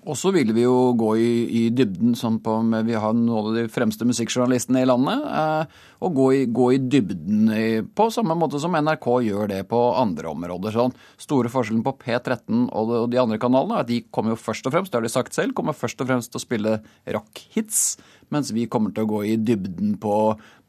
og 0.00 0.16
så 0.16 0.30
vil 0.32 0.52
vi 0.56 0.62
jo 0.62 0.92
gå 0.96 1.10
i, 1.20 1.30
i 1.60 1.62
dybden, 1.76 2.14
sånn 2.16 2.38
på, 2.40 2.54
vi 2.86 2.96
har 2.96 3.12
noen 3.16 3.50
av 3.50 3.56
de 3.58 3.64
fremste 3.72 4.06
musikkjournalistene 4.08 4.84
i 4.84 4.88
landet, 4.88 5.24
eh, 5.26 5.80
og 6.00 6.14
gå 6.16 6.28
i, 6.38 6.38
gå 6.48 6.68
i 6.72 6.78
dybden 6.80 7.50
i, 7.52 7.64
på 7.84 8.06
samme 8.14 8.36
måte 8.38 8.60
som 8.62 8.76
NRK 8.78 9.08
gjør 9.26 9.50
det 9.52 9.60
på 9.68 9.80
andre 10.00 10.30
områder. 10.32 10.72
Sånn. 10.76 10.96
Store 11.20 11.52
forskjellen 11.52 11.84
på 11.84 11.96
P13 12.00 12.70
og 12.70 12.94
og 13.00 13.10
de 13.12 13.20
andre 13.20 13.38
kanalene 13.40 13.76
er 13.76 13.84
at 13.84 13.90
de 13.90 14.00
kommer 14.12 14.34
jo 14.34 14.40
først 14.40 14.66
og 14.66 14.74
fremst, 14.74 14.92
det 14.92 14.98
har 14.98 15.06
de 15.06 15.12
sagt 15.12 15.36
selv, 15.36 15.54
kommer 15.56 15.76
først 15.76 16.00
og 16.02 16.08
fremst 16.08 16.32
til 16.32 16.40
å 16.40 16.46
spille 16.46 16.78
rock-hits, 17.06 17.84
mens 18.32 18.54
vi 18.56 18.66
kommer 18.70 18.94
til 18.94 19.04
å 19.04 19.12
gå 19.12 19.22
i 19.28 19.36
dybden 19.36 19.94
på 20.00 20.16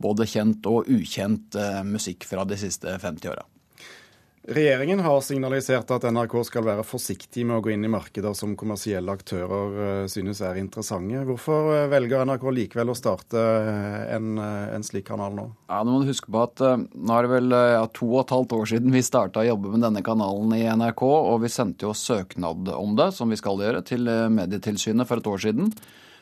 både 0.02 0.28
kjent 0.30 0.68
og 0.70 0.92
ukjent 0.92 1.58
eh, 1.58 1.82
musikk 1.88 2.28
fra 2.28 2.46
de 2.48 2.60
siste 2.60 3.00
50 3.00 3.32
åra. 3.32 3.48
Regjeringen 4.42 5.00
har 5.06 5.20
signalisert 5.22 5.92
at 5.94 6.06
NRK 6.10 6.32
skal 6.48 6.64
være 6.66 6.86
forsiktig 6.88 7.44
med 7.46 7.60
å 7.60 7.62
gå 7.62 7.76
inn 7.76 7.86
i 7.86 7.92
markeder 7.94 8.34
som 8.34 8.56
kommersielle 8.58 9.14
aktører 9.14 9.76
eh, 9.86 10.06
synes 10.10 10.42
er 10.42 10.58
interessante. 10.58 11.22
Hvorfor 11.28 11.70
eh, 11.76 11.86
velger 11.92 12.26
NRK 12.26 12.48
likevel 12.58 12.90
å 12.90 12.98
starte 12.98 13.38
eh, 13.38 14.16
en, 14.16 14.42
en 14.42 14.88
slik 14.88 15.06
kanal 15.12 15.38
nå? 15.38 15.46
Ja, 15.70 15.84
Nå 15.86 15.94
må 15.94 16.02
du 16.02 16.10
huske 16.10 16.34
på 16.34 16.42
at 16.42 16.58
nå 16.58 17.14
er 17.20 17.28
det 17.28 17.34
vel 17.36 17.54
ja, 17.54 17.86
to 17.94 18.10
og 18.16 18.24
et 18.24 18.34
halvt 18.34 18.58
år 18.58 18.72
siden 18.74 18.98
vi 18.98 19.06
starta 19.06 19.44
å 19.44 19.50
jobbe 19.52 19.76
med 19.76 19.86
denne 19.86 20.02
kanalen 20.06 20.58
i 20.58 20.66
NRK, 20.66 21.06
og 21.06 21.44
vi 21.46 21.54
sendte 21.54 21.86
jo 21.86 21.94
søknad 21.94 22.74
om 22.74 22.98
det, 22.98 23.12
som 23.14 23.30
vi 23.30 23.38
skal 23.38 23.62
gjøre, 23.62 23.86
til 23.86 24.10
Medietilsynet 24.10 25.06
for 25.06 25.22
et 25.22 25.30
år 25.30 25.46
siden. 25.46 25.70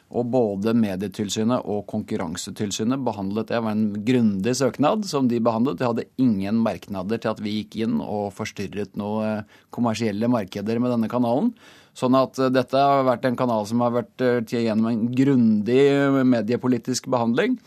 Og 0.09 0.25
både 0.33 0.73
Medietilsynet 0.73 1.67
og 1.69 1.83
Konkurransetilsynet 1.91 3.03
behandlet 3.05 3.51
Det 3.51 3.59
var 3.61 3.75
en 3.75 3.91
grundig 4.05 4.55
søknad 4.57 5.05
som 5.05 5.27
de 5.29 5.37
behandlet. 5.43 5.77
De 5.77 5.85
hadde 5.85 6.07
ingen 6.17 6.63
merknader 6.65 7.21
til 7.21 7.33
at 7.33 7.43
vi 7.45 7.59
gikk 7.59 7.77
inn 7.85 7.99
og 8.01 8.31
forstyrret 8.37 8.97
noen 8.97 9.43
eh, 9.43 9.59
kommersielle 9.69 10.31
markeder 10.31 10.81
med 10.81 10.95
denne 10.95 11.11
kanalen. 11.11 11.51
Sånn 11.93 12.17
at 12.17 12.41
eh, 12.41 12.49
dette 12.53 12.81
har 12.81 13.05
vært 13.05 13.29
en 13.29 13.37
kanal 13.37 13.69
som 13.69 13.85
har 13.85 13.93
vært 13.99 14.25
eh, 14.25 14.41
gjennom 14.49 14.89
en 14.89 15.03
grundig 15.13 15.83
mediepolitisk 16.25 17.11
behandling 17.13 17.59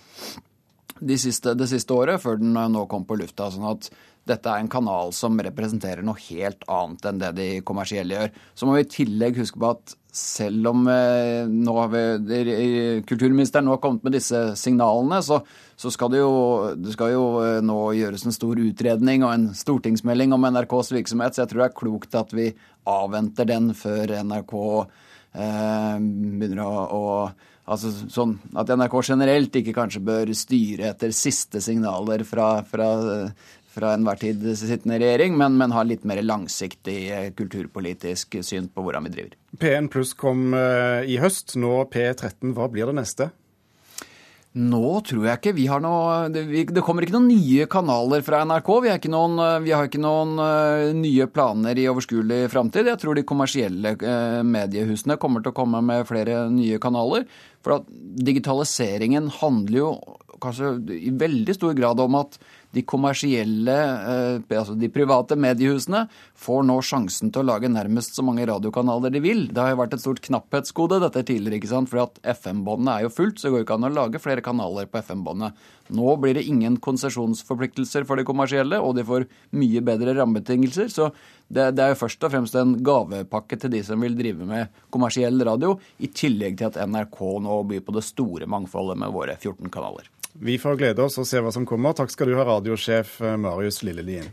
de 1.03 1.19
siste, 1.19 1.55
det 1.59 1.69
siste 1.71 1.95
året, 1.95 2.21
før 2.23 2.39
den 2.41 2.55
nå 2.55 2.87
kom 2.91 3.05
på 3.07 3.19
lufta. 3.19 3.51
sånn 3.51 3.67
at 3.71 3.91
dette 4.29 4.51
er 4.51 4.63
en 4.63 4.71
kanal 4.71 5.11
som 5.17 5.41
representerer 5.43 6.05
noe 6.07 6.21
helt 6.29 6.63
annet 6.71 7.09
enn 7.09 7.19
det 7.23 7.33
de 7.39 7.49
kommersielle 7.67 8.15
gjør. 8.15 8.33
Så 8.55 8.69
må 8.69 8.77
vi 8.77 8.85
i 8.85 8.93
tillegg 8.93 9.41
huske 9.41 9.59
på 9.59 9.73
at 9.75 9.97
selv 10.13 10.69
om 10.69 10.85
eh, 10.93 11.49
nå 11.49 11.75
har 11.79 11.89
vi, 11.93 12.03
kulturministeren 13.09 13.65
nå 13.67 13.75
har 13.75 13.81
kommet 13.83 14.05
med 14.05 14.15
disse 14.15 14.41
signalene, 14.61 15.23
så, 15.25 15.41
så 15.75 15.91
skal 15.91 16.13
det, 16.13 16.21
jo, 16.21 16.35
det 16.77 16.93
skal 16.95 17.15
jo 17.15 17.25
eh, 17.41 17.61
nå 17.65 17.79
gjøres 17.97 18.27
en 18.29 18.37
stor 18.37 18.61
utredning 18.61 19.25
og 19.25 19.33
en 19.33 19.47
stortingsmelding 19.57 20.37
om 20.37 20.45
NRKs 20.53 20.93
virksomhet, 20.99 21.35
så 21.35 21.43
jeg 21.43 21.53
tror 21.53 21.65
det 21.65 21.71
er 21.71 21.81
klokt 21.81 22.19
at 22.21 22.37
vi 22.37 22.51
avventer 22.93 23.49
den 23.49 23.73
før 23.79 24.13
NRK 24.21 24.55
eh, 24.69 25.97
begynner 25.97 26.67
å, 26.67 26.85
å 26.93 27.09
Altså 27.73 27.93
sånn 28.11 28.33
at 28.59 28.73
NRK 28.75 28.95
generelt 29.07 29.55
ikke 29.55 29.75
kanskje 29.77 30.01
bør 30.03 30.33
styre 30.35 30.89
etter 30.91 31.13
siste 31.15 31.61
signaler 31.63 32.25
fra, 32.27 32.57
fra 32.67 32.89
fra 33.73 33.95
enhver 33.97 34.21
tid 34.21 34.45
sittende 34.59 35.01
regjering, 35.01 35.37
men, 35.39 35.57
men 35.61 35.75
har 35.75 35.89
litt 35.89 36.07
mer 36.09 36.21
langsiktig 36.25 36.99
eh, 37.11 37.29
kulturpolitisk 37.37 38.41
syn 38.45 38.69
på 38.73 38.85
hvordan 38.85 39.09
vi 39.09 39.15
driver. 39.17 39.37
P1 39.61 39.93
pluss 39.93 40.17
kom 40.19 40.53
eh, 40.57 41.05
i 41.09 41.21
høst, 41.23 41.57
nå 41.61 41.79
P13. 41.93 42.53
Hva 42.57 42.69
blir 42.73 42.91
det 42.91 42.99
neste? 43.01 43.33
Nå 44.53 44.99
tror 45.09 45.25
jeg 45.25 45.39
ikke 45.39 45.55
vi 45.57 45.63
har 45.71 45.81
noe 45.81 46.27
Det, 46.29 46.83
kommer 46.85 47.07
ikke 47.07 47.15
noen 47.15 47.31
nye 47.31 47.65
kanaler 47.73 48.21
fra 48.27 48.43
NRK. 48.45 48.69
Vi, 48.85 48.91
ikke 48.93 49.13
noen, 49.15 49.39
har 49.41 49.89
ikke 49.89 50.03
noen 50.03 50.35
nye 50.99 51.29
planer 51.33 51.81
i 51.81 51.87
overskuelig 51.89 52.43
framtid. 52.53 52.91
Jeg 52.91 53.01
tror 53.01 53.17
de 53.17 53.25
kommersielle 53.25 53.95
mediehusene 54.45 55.17
kommer 55.23 55.41
til 55.41 55.55
å 55.55 55.57
komme 55.57 55.81
med 55.89 56.05
flere 56.11 56.51
nye 56.53 56.77
kanaler. 56.85 57.25
For 57.65 57.79
at 57.79 57.89
digitaliseringen 58.29 59.33
handler 59.41 59.79
jo 59.79 59.95
kanskje 60.43 60.75
i 60.99 61.13
veldig 61.17 61.55
stor 61.57 61.73
grad 61.79 62.01
om 62.03 62.21
at 62.21 62.39
de 62.73 62.83
kommersielle, 62.89 63.77
eh, 63.77 64.59
altså 64.59 64.75
de 64.79 64.89
private 64.93 65.37
mediehusene, 65.37 66.07
får 66.43 66.63
nå 66.67 66.79
sjansen 66.85 67.33
til 67.33 67.43
å 67.43 67.49
lage 67.53 67.71
nærmest 67.71 68.17
så 68.17 68.25
mange 68.25 68.47
radiokanaler 68.49 69.13
de 69.13 69.21
vil. 69.25 69.45
Det 69.53 69.61
har 69.61 69.75
jo 69.75 69.81
vært 69.83 69.97
et 69.99 70.05
stort 70.05 70.23
knapphetsgode 70.25 71.01
dette 71.03 71.25
tidligere, 71.29 71.61
ikke 71.61 71.73
sant? 71.73 71.91
fordi 71.93 72.07
at 72.07 72.41
FM-båndet 72.41 72.95
er 72.95 73.07
jo 73.07 73.13
fullt, 73.13 73.39
så 73.39 73.49
det 73.49 73.53
går 73.53 73.63
jo 73.63 73.67
ikke 73.69 73.79
an 73.79 73.89
å 73.91 73.93
lage 73.93 74.23
flere 74.23 74.45
kanaler 74.45 74.89
på 74.89 75.03
FM-båndet. 75.05 75.61
Nå 75.93 76.17
blir 76.23 76.39
det 76.39 76.47
ingen 76.49 76.79
konsesjonsforpliktelser 76.81 78.07
for 78.09 78.17
de 78.17 78.25
kommersielle, 78.25 78.81
og 78.81 78.97
de 78.97 79.05
får 79.05 79.29
mye 79.61 79.85
bedre 79.85 80.17
rammebetingelser. 80.17 80.89
Så 80.93 81.11
det, 81.53 81.75
det 81.77 81.85
er 81.85 81.93
jo 81.93 82.01
først 82.07 82.25
og 82.25 82.33
fremst 82.33 82.57
en 82.57 82.79
gavepakke 82.85 83.61
til 83.61 83.75
de 83.75 83.83
som 83.85 84.01
vil 84.01 84.17
drive 84.17 84.49
med 84.49 84.83
kommersiell 84.95 85.37
radio, 85.45 85.77
i 86.01 86.09
tillegg 86.09 86.57
til 86.57 86.71
at 86.73 86.81
NRK 86.89 87.21
nå 87.45 87.61
byr 87.69 87.85
på 87.85 87.99
det 87.99 88.07
store 88.09 88.49
mangfoldet 88.49 89.01
med 89.05 89.13
våre 89.13 89.37
14 89.37 89.69
kanaler. 89.73 90.09
Vi 90.33 90.59
får 90.59 90.77
glede 90.81 91.05
oss 91.05 91.19
og 91.21 91.27
se 91.29 91.41
hva 91.43 91.53
som 91.53 91.67
kommer. 91.69 91.93
Takk 91.97 92.13
skal 92.13 92.31
du 92.31 92.37
ha, 92.39 92.47
radiosjef 92.49 93.19
eh, 93.21 93.37
Marius 93.41 93.83
Lillelien. 93.85 94.31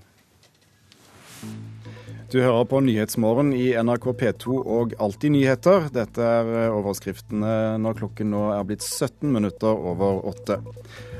Du 2.30 2.38
hører 2.38 2.66
på 2.70 2.80
Nyhetsmorgen 2.86 3.52
i 3.58 3.72
NRK 3.74 4.12
P2 4.20 4.60
og 4.62 4.92
Alltid 5.02 5.34
nyheter. 5.34 5.90
Dette 5.94 6.24
er 6.24 6.52
eh, 6.64 6.76
overskriftene 6.78 7.54
når 7.82 8.00
klokken 8.04 8.32
nå 8.32 8.44
er 8.56 8.68
blitt 8.70 8.86
17 8.86 9.28
minutter 9.34 9.74
over 9.92 10.22
åtte. 10.30 10.62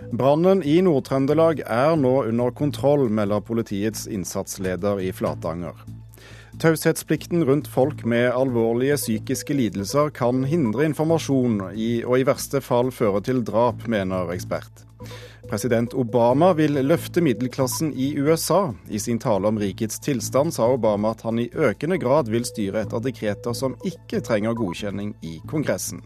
Brannen 0.10 0.64
i 0.66 0.80
Nord-Trøndelag 0.86 1.64
er 1.66 1.98
nå 2.00 2.16
under 2.30 2.54
kontroll, 2.56 3.10
melder 3.14 3.44
politiets 3.46 4.08
innsatsleder 4.10 5.04
i 5.06 5.12
Flatanger. 5.14 5.76
Taushetsplikten 6.60 7.46
rundt 7.46 7.68
folk 7.72 8.02
med 8.06 8.34
alvorlige 8.36 8.98
psykiske 9.00 9.56
lidelser 9.56 10.10
kan 10.12 10.44
hindre 10.44 10.84
informasjon 10.90 11.62
i, 11.72 12.02
og 12.04 12.20
i 12.20 12.26
verste 12.28 12.60
fall 12.60 12.92
føre 12.92 13.22
til 13.24 13.40
drap, 13.48 13.86
mener 13.88 14.34
ekspert. 14.36 14.84
President 15.48 15.96
Obama 15.96 16.52
vil 16.54 16.76
løfte 16.84 17.24
middelklassen 17.24 17.94
i 17.96 18.12
USA. 18.20 18.74
I 18.92 19.00
sin 19.00 19.22
tale 19.24 19.48
om 19.48 19.58
rikets 19.62 20.04
tilstand 20.04 20.52
sa 20.54 20.68
Obama 20.68 21.16
at 21.16 21.24
han 21.24 21.40
i 21.40 21.48
økende 21.56 21.98
grad 21.98 22.28
vil 22.30 22.44
styre 22.46 22.84
etter 22.84 23.08
dekreter 23.08 23.56
som 23.56 23.80
ikke 23.88 24.20
trenger 24.28 24.60
godkjenning 24.60 25.16
i 25.24 25.40
Kongressen. 25.48 26.04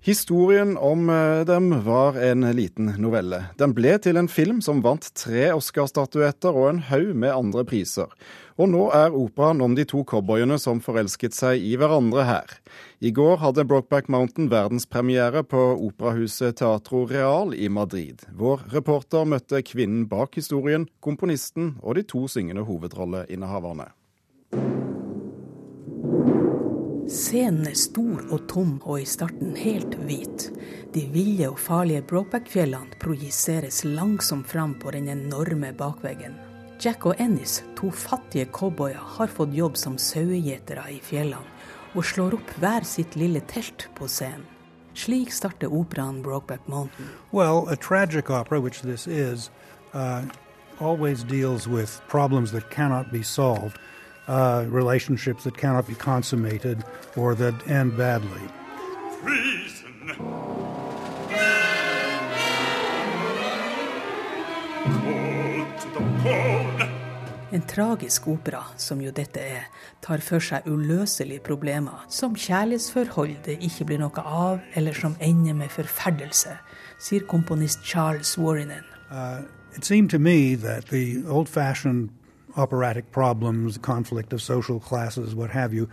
Historien 0.00 0.76
om 0.76 1.10
eh, 1.10 1.44
dem 1.44 1.84
var 1.84 2.14
en 2.22 2.40
liten 2.56 2.92
novelle. 3.02 3.42
Den 3.58 3.72
ble 3.74 3.96
til 3.98 4.16
en 4.16 4.28
film 4.30 4.60
som 4.62 4.78
vant 4.84 5.02
tre 5.18 5.48
Oscar-statuetter 5.50 6.54
og 6.54 6.68
en 6.70 6.78
haug 6.86 7.10
med 7.18 7.34
andre 7.34 7.64
priser. 7.66 8.12
Og 8.58 8.70
nå 8.70 8.84
er 8.94 9.14
operaen 9.14 9.60
om 9.62 9.74
de 9.74 9.82
to 9.90 10.04
cowboyene 10.06 10.54
som 10.62 10.78
forelsket 10.82 11.34
seg 11.34 11.66
i 11.66 11.74
hverandre 11.78 12.24
her. 12.30 12.54
I 13.02 13.10
går 13.14 13.42
hadde 13.42 13.66
Brokeback 13.66 14.06
Mountain 14.06 14.46
verdenspremiere 14.54 15.42
på 15.42 15.64
operahuset 15.90 16.60
Teatro 16.62 17.02
Real 17.10 17.54
i 17.54 17.66
Madrid. 17.68 18.22
Vår 18.30 18.68
reporter 18.70 19.26
møtte 19.26 19.64
kvinnen 19.66 20.06
bak 20.10 20.38
historien, 20.38 20.86
komponisten 21.02 21.74
og 21.82 21.98
de 21.98 22.06
to 22.06 22.26
syngende 22.30 22.66
hovedrolleinnehaverne. 22.70 23.90
Scenen 27.08 27.64
er 27.64 27.76
stor 27.78 28.18
og 28.28 28.42
tom, 28.50 28.74
og 28.84 29.00
i 29.00 29.06
starten 29.08 29.54
helt 29.56 29.94
hvit. 30.04 30.50
De 30.92 31.06
ville 31.08 31.46
og 31.48 31.56
farlige 31.56 32.02
Brokeback-fjellene 32.04 32.98
projiseres 33.00 33.78
langsomt 33.86 34.50
fram 34.50 34.74
på 34.76 34.92
den 34.92 35.08
enorme 35.08 35.70
bakveggen. 35.72 36.36
Jack 36.76 37.06
og 37.08 37.16
Ennis, 37.16 37.62
to 37.80 37.88
fattige 37.90 38.50
cowboyer, 38.52 39.00
har 39.16 39.32
fått 39.32 39.56
jobb 39.56 39.80
som 39.80 39.96
sauegjetere 39.96 40.84
i 40.92 41.00
fjellene, 41.00 41.48
og 41.96 42.04
slår 42.04 42.36
opp 42.36 42.52
hver 42.60 42.84
sitt 42.84 43.16
lille 43.16 43.40
telt 43.48 43.88
på 43.96 44.04
scenen. 44.04 44.44
Slik 44.92 45.32
starter 45.32 45.72
operaen 45.72 46.20
Brokeback 46.22 46.68
Mountain. 46.68 47.08
Well, 47.32 47.68
a 47.70 47.76
opera, 48.28 48.60
which 48.60 48.82
this 48.82 49.06
is, 49.06 49.50
uh, 49.94 50.26
always 50.78 51.24
deals 51.24 51.66
with 51.66 52.02
problems 52.08 52.52
that 52.52 52.68
cannot 52.70 53.10
be 53.10 53.22
solved, 53.22 53.78
uh, 54.28 54.64
relationships 54.68 55.44
that 55.44 55.56
cannot 55.56 55.86
be 55.86 55.94
consummated, 55.94 56.84
or 57.16 57.34
that 57.34 57.54
end 57.68 57.96
badly. 57.96 58.42
En 67.50 67.62
tragisk 67.62 68.28
opera, 68.28 68.60
som 68.76 69.00
jo 69.00 69.10
dette 69.10 69.40
er, 69.40 69.64
tar 70.04 70.20
for 70.20 70.44
seg 70.44 70.66
uløselige 70.68 71.40
problemer, 71.40 72.04
som 72.12 72.36
kjærlighetsforhold 72.36 73.38
det 73.46 73.56
ikke 73.64 73.86
blir 73.88 74.02
noe 74.02 74.22
av, 74.22 74.60
eller 74.76 74.92
som 74.92 75.16
ender 75.24 75.56
med 75.56 75.72
forferdelse, 75.72 76.52
sier 77.00 77.24
komponist 77.26 77.80
Charles 77.82 78.36
Warrinen. 78.38 78.84
Uh, 79.10 79.42
it 79.74 79.84
seemed 79.84 80.10
to 80.10 80.18
me 80.18 80.54
that 80.56 80.86
the 80.92 81.24
old 81.26 81.48
fashioned 81.48 82.10
operatic 82.58 83.10
problems, 83.12 83.78
conflict 83.78 84.32
of 84.32 84.42
social 84.42 84.80
classes, 84.80 85.34
what 85.34 85.50
have 85.50 85.74
you, 85.74 85.88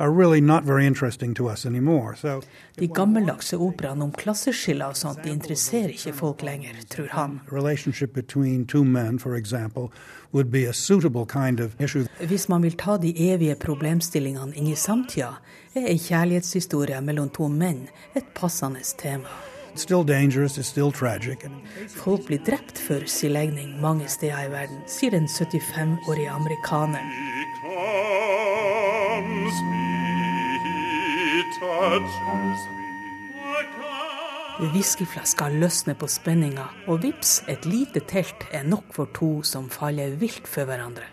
are 0.00 0.10
really 0.10 0.40
not 0.40 0.64
very 0.64 0.86
interesting 0.86 1.34
to 1.34 1.46
us 1.48 1.66
anymore. 1.66 2.16
So, 2.16 2.40
De 2.76 2.86
gammeldagse 2.86 3.56
operaene 3.56 4.04
om 4.04 4.12
klasseskiller 4.12 4.86
og 4.86 4.96
sånt, 4.96 5.22
de 5.24 5.30
interesserer 5.30 5.88
ikke 5.92 6.12
folk 6.12 6.42
lenger, 6.42 6.72
tror 6.88 7.08
han. 7.10 7.40
relationship 7.52 8.14
between 8.14 8.66
two 8.66 8.84
men, 8.84 9.18
for 9.18 9.34
example, 9.36 9.92
would 10.32 10.50
be 10.50 10.64
a 10.68 10.72
suitable 10.72 11.26
kind 11.26 11.60
of 11.60 11.80
issue. 11.80 12.06
Hvis 12.20 12.48
man 12.48 12.62
vil 12.62 12.72
ta 12.72 12.96
de 12.96 13.32
evige 13.32 13.54
problemstillingene 13.54 14.56
inn 14.56 14.66
i 14.66 14.74
samtida, 14.74 15.34
er 15.74 15.86
ei 15.86 15.98
kjærlighetshistorie 15.98 17.00
mellom 17.00 17.28
to 17.28 17.48
menn 17.48 17.88
et 18.16 18.24
passende 18.34 18.80
tema. 18.98 19.28
It's 19.72 19.82
still 19.82 20.04
dangerous, 20.04 20.58
it's 20.58 20.68
still 20.68 20.92
tragic. 20.92 21.46
Folk 21.88 22.26
blir 22.26 22.38
drept 22.38 22.78
for 22.78 23.06
sin 23.06 23.32
legning 23.32 23.80
mange 23.80 24.08
steder 24.08 24.46
i 24.46 24.50
verden, 24.50 24.82
sier 24.86 25.10
den 25.10 25.28
75-årige 25.28 26.30
amerikaneren. 26.30 27.06
Whiskyflaska 34.74 35.48
løsner 35.48 35.94
på 35.94 36.06
spenninga, 36.06 36.66
og 36.86 37.02
vips, 37.02 37.40
et 37.48 37.64
lite 37.64 38.00
telt 38.00 38.44
er 38.52 38.66
nok 38.66 38.90
for 38.92 39.08
to 39.14 39.30
som 39.46 39.70
faller 39.70 40.18
vilt 40.20 40.48
for 40.48 40.68
hverandre. 40.68 41.06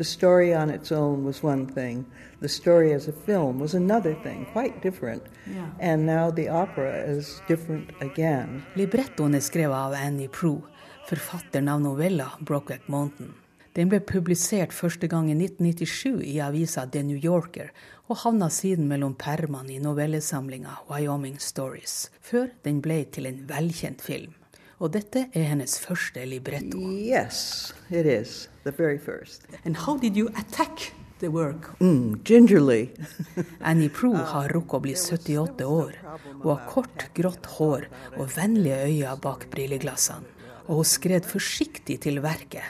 The 0.00 0.04
story 0.04 0.54
on 0.54 0.70
its 0.70 0.90
own 0.92 1.24
was 1.24 1.42
one 1.42 1.66
thing. 1.66 2.06
The 2.40 2.48
story 2.48 2.94
as 2.94 3.06
a 3.06 3.12
film 3.12 3.58
was 3.60 3.74
another 3.74 4.14
thing, 4.22 4.46
quite 4.50 4.80
different. 4.80 5.22
Yeah. 5.46 5.66
And 5.78 6.06
now 6.06 6.30
the 6.30 6.48
opera 6.48 7.04
is 7.04 7.42
different 7.48 7.90
again. 8.00 8.62
Librettoen 8.76 9.36
er 9.36 9.44
skrevet 9.44 9.76
av 9.76 9.92
Annie 9.92 10.32
Proe, 10.32 10.62
forfatteren 11.04 11.68
av 11.68 11.82
novella 11.84 12.30
'Brokeback 12.40 12.88
Mountain'. 12.88 13.36
Den 13.76 13.92
ble 13.92 14.00
publisert 14.00 14.72
første 14.72 15.06
gang 15.06 15.28
i 15.28 15.36
1997 15.36 16.24
i 16.24 16.40
avisa 16.40 16.86
The 16.86 17.02
New 17.02 17.20
Yorker, 17.20 17.68
og 18.08 18.24
havna 18.24 18.48
siden 18.48 18.88
mellom 18.88 19.14
permene 19.14 19.76
i 19.76 19.78
novellesamlinga 19.84 20.78
Wyoming 20.88 21.36
Stories, 21.40 22.08
før 22.20 22.48
den 22.64 22.80
ble 22.80 23.04
til 23.04 23.28
en 23.28 23.44
velkjent 23.52 24.00
film. 24.00 24.32
Og 24.80 24.88
dette 24.94 25.26
er 25.36 25.50
hennes 25.50 25.74
første 25.76 26.22
libretto. 26.24 26.80
Yes, 26.80 27.74
it 27.90 28.06
is. 28.08 28.48
The 28.64 28.72
very 28.72 28.98
first. 28.98 29.44
And 29.64 29.76
how 29.76 29.98
did 29.98 30.16
you 30.16 30.28
attack 30.28 30.94
the 31.18 31.28
work? 31.28 31.78
Mm, 31.80 32.22
gingerly. 32.24 32.90
Annie 33.60 33.90
Proe 33.90 34.24
har 34.32 34.48
rukket 34.48 34.78
å 34.78 34.82
bli 34.86 34.96
78 34.96 35.68
år. 35.68 36.00
Hun 36.40 36.48
har 36.48 36.64
kort, 36.72 37.10
grått 37.12 37.50
hår 37.58 37.90
og 38.16 38.32
vennlige 38.38 38.80
øyne 38.88 39.16
bak 39.20 39.50
brilleglassene. 39.52 40.24
Og 40.70 40.80
hun 40.80 40.88
skred 40.88 41.28
forsiktig 41.28 42.00
til 42.06 42.22
verket. 42.24 42.64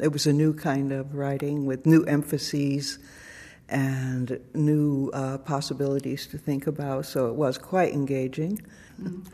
It 0.00 0.12
was 0.12 0.26
a 0.26 0.32
new 0.32 0.54
kind 0.54 0.92
of 0.92 1.12
writing 1.12 1.66
with 1.66 1.84
new 1.84 2.04
emphases 2.08 2.98
and 3.68 4.38
new 4.54 5.10
uh, 5.12 5.38
possibilities 5.38 6.26
to 6.28 6.38
think 6.38 6.66
about, 6.66 7.04
so 7.04 7.26
it 7.28 7.36
was 7.36 7.58
quite 7.58 7.92
engaging. 7.92 8.60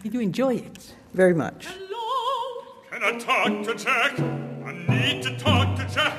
Did 0.02 0.14
you 0.14 0.20
enjoy 0.20 0.54
it? 0.54 0.94
Very 1.12 1.34
much. 1.34 1.68
Can 2.98 3.14
I 3.14 3.18
talk 3.18 3.62
to 3.62 3.74
Jack? 3.76 4.18
I 4.66 4.72
need 4.88 5.22
to 5.22 5.36
talk 5.38 5.76
to 5.78 5.84
Jack. 5.94 6.18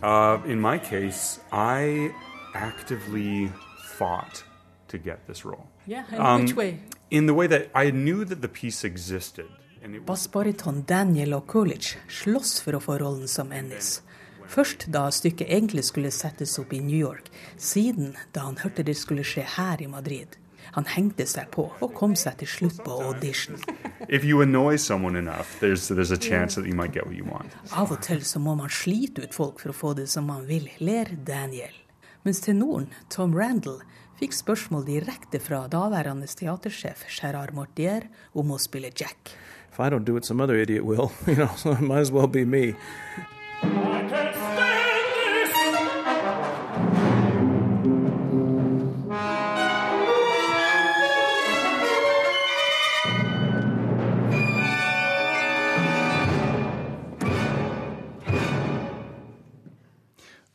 Uh, 0.00 0.38
in 0.46 0.60
my 0.60 0.78
case, 0.78 1.40
I 1.50 2.12
actively 2.54 3.50
fought 3.98 4.44
to 4.86 4.96
get 4.98 5.26
this 5.26 5.44
role. 5.44 5.66
Yeah, 5.88 6.04
in 6.36 6.44
which 6.44 6.54
way? 6.54 6.78
In 7.10 7.26
the 7.26 7.34
way 7.34 7.48
that 7.48 7.70
I 7.74 7.90
knew 7.90 8.24
that 8.26 8.42
the 8.42 8.48
piece 8.48 8.84
existed. 8.84 9.48
And 9.82 10.06
Bassbariton 10.06 10.86
Daniel 10.86 11.40
Okulic 11.40 11.96
slåss 12.08 12.60
for 12.62 12.78
å 12.78 12.80
få 12.80 13.00
rollen 13.02 13.26
som 13.26 13.50
Ennis. 13.50 14.00
Først 14.46 14.86
da 14.94 15.08
stykket 15.10 15.50
egentlig 15.50 15.88
skulle 15.90 16.14
settes 16.14 16.60
opp 16.62 16.72
i 16.72 16.78
New 16.78 16.98
York, 16.98 17.26
siden 17.56 18.14
da 18.32 18.46
han 18.46 18.62
hørte 18.62 18.86
det 18.86 18.94
skulle 18.96 19.26
skje 19.26 19.42
her 19.58 19.82
i 19.82 19.90
Madrid. 19.90 20.38
Han 20.76 20.86
hengte 20.86 21.26
seg 21.26 21.50
på 21.54 21.68
og 21.80 21.94
kom 21.96 22.16
seg 22.16 22.38
til 22.42 22.48
slutt 22.48 22.82
på 22.84 22.98
audition. 23.08 23.56
if 24.08 24.24
you 24.24 24.42
annoy 24.42 24.76
someone 24.76 25.16
enough, 25.18 25.58
there's 25.60 25.88
there's 25.88 26.12
a 26.12 26.20
chance 26.20 26.54
that 26.54 26.66
you 26.66 26.74
might 26.74 26.92
get 26.92 27.06
what 27.06 27.16
you 27.16 27.24
want. 27.24 27.56
Av 27.72 27.92
og 27.92 28.02
til 28.02 28.24
så 28.24 28.38
må 28.38 28.54
man 28.54 28.70
slite 28.70 29.24
ut 29.24 29.34
folk 29.34 29.60
for 29.60 29.72
å 29.72 29.76
få 29.76 29.94
det 29.98 30.08
som 30.08 30.28
man 30.28 30.46
vil, 30.48 30.68
ler 30.78 31.14
Daniel. 31.26 31.74
Mens 32.24 32.40
tenoren 32.44 32.90
Tom 33.08 33.34
Randall 33.36 33.80
fikk 34.18 34.34
spørsmål 34.34 34.86
direkte 34.88 35.40
fra 35.40 35.66
daværende 35.70 36.26
teatersjef 36.26 37.06
Gerard 37.20 37.54
Mortier 37.54 38.08
om 38.34 38.50
å 38.50 38.58
spille 38.58 38.90
Jack. 38.90 39.34
If 39.72 39.78
I 39.78 39.90
don't 39.90 40.04
do 40.04 40.16
it, 40.16 40.24
some 40.24 40.40
other 40.40 40.56
idiot 40.56 40.84
will. 40.84 41.12
You 41.26 41.36
know, 41.36 41.50
so 41.56 41.72
it 41.72 41.80
might 41.80 42.00
as 42.00 42.10
well 42.10 42.26
be 42.26 42.44
me. 42.44 42.74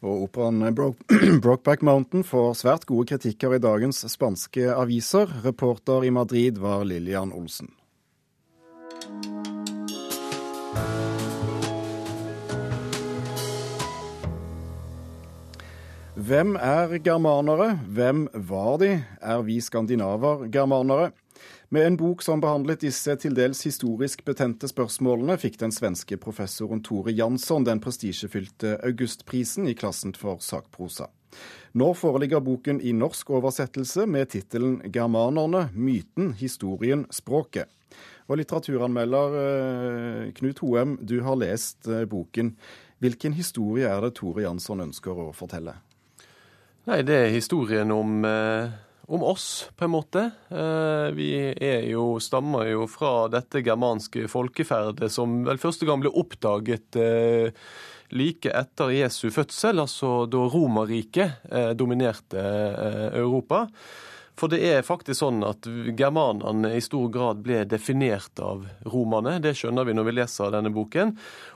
Og 0.04 0.26
operaen 0.26 0.60
Brokeback 1.44 1.82
Mountain 1.82 2.26
får 2.28 2.58
svært 2.60 2.84
gode 2.90 3.08
kritikker 3.14 3.56
i 3.56 3.62
dagens 3.64 4.04
spanske 4.12 4.68
aviser. 4.76 5.32
Reporter 5.46 6.04
i 6.04 6.12
Madrid 6.12 6.60
var 6.60 6.84
Lillian 6.84 7.32
Olsen. 7.32 7.72
Hvem 16.14 16.54
er 16.60 17.00
germanere? 17.04 17.72
Hvem 17.88 18.28
var 18.48 18.76
de? 18.84 18.92
Er 19.24 19.42
vi 19.48 19.58
skandinaver 19.64 20.46
germanere? 20.52 21.14
Med 21.74 21.88
en 21.88 21.96
bok 21.98 22.22
som 22.22 22.38
behandlet 22.38 22.84
disse 22.84 23.16
til 23.18 23.34
dels 23.34 23.64
historisk 23.66 24.20
betente 24.28 24.68
spørsmålene, 24.70 25.40
fikk 25.42 25.56
den 25.58 25.72
svenske 25.74 26.20
professoren 26.22 26.84
Tore 26.86 27.10
Jansson 27.18 27.66
den 27.66 27.82
prestisjefylte 27.82 28.76
Augustprisen 28.86 29.66
i 29.66 29.74
klassen 29.74 30.14
for 30.14 30.38
sakprosa. 30.46 31.08
Nå 31.74 31.88
foreligger 31.98 32.46
boken 32.46 32.78
i 32.78 32.94
norsk 32.94 33.34
oversettelse 33.40 34.06
med 34.06 34.30
tittelen 34.36 34.84
'Germanerne 34.86 35.64
myten, 35.74 36.36
historien, 36.38 37.08
språket'. 37.10 37.74
Og 38.30 38.38
litteraturanmelder 38.38 39.42
eh, 39.42 40.32
Knut 40.38 40.62
Hoem, 40.62 41.00
du 41.02 41.24
har 41.26 41.42
lest 41.42 41.90
eh, 41.90 42.06
boken. 42.06 42.54
Hvilken 43.02 43.34
historie 43.34 43.90
er 43.90 44.06
det 44.06 44.14
Tore 44.22 44.46
Jansson 44.46 44.86
ønsker 44.92 45.26
å 45.26 45.32
fortelle? 45.34 45.80
Nei, 46.86 47.02
det 47.02 47.18
er 47.18 47.34
historien 47.34 47.90
om, 47.90 48.20
eh, 48.30 48.78
om 49.08 49.24
oss, 49.24 49.70
på 49.76 49.86
en 49.86 49.92
måte. 49.92 50.30
Eh, 50.50 51.10
vi 51.16 51.32
er 51.52 51.88
jo, 51.92 52.20
stammer 52.24 52.70
jo 52.72 52.86
fra 52.92 53.28
dette 53.32 53.64
germanske 53.66 54.28
folkeferdet 54.32 55.12
som 55.12 55.42
vel 55.48 55.60
første 55.62 55.88
gang 55.88 56.04
ble 56.04 56.14
oppdaget 56.14 57.00
eh, 57.00 57.66
like 58.14 58.52
etter 58.54 58.94
Jesu 58.94 59.28
fødsel, 59.34 59.82
altså 59.84 60.24
da 60.32 60.46
Romerriket 60.54 61.46
eh, 61.52 61.72
dominerte 61.76 62.48
Europa. 63.12 63.66
For 64.44 64.52
det 64.52 64.60
er 64.68 64.82
faktisk 64.84 65.22
sånn 65.22 65.38
at 65.48 65.64
germanerne 65.96 66.74
i 66.76 66.82
stor 66.84 67.06
grad 67.08 67.40
ble 67.46 67.62
definert 67.64 68.42
av 68.44 68.66
romerne. 68.92 69.38
Det 69.40 69.54
skjønner 69.56 69.88
vi 69.88 69.94
når 69.96 70.08
vi 70.10 70.14
leser 70.18 70.52
denne 70.52 70.72
boken. 70.76 71.14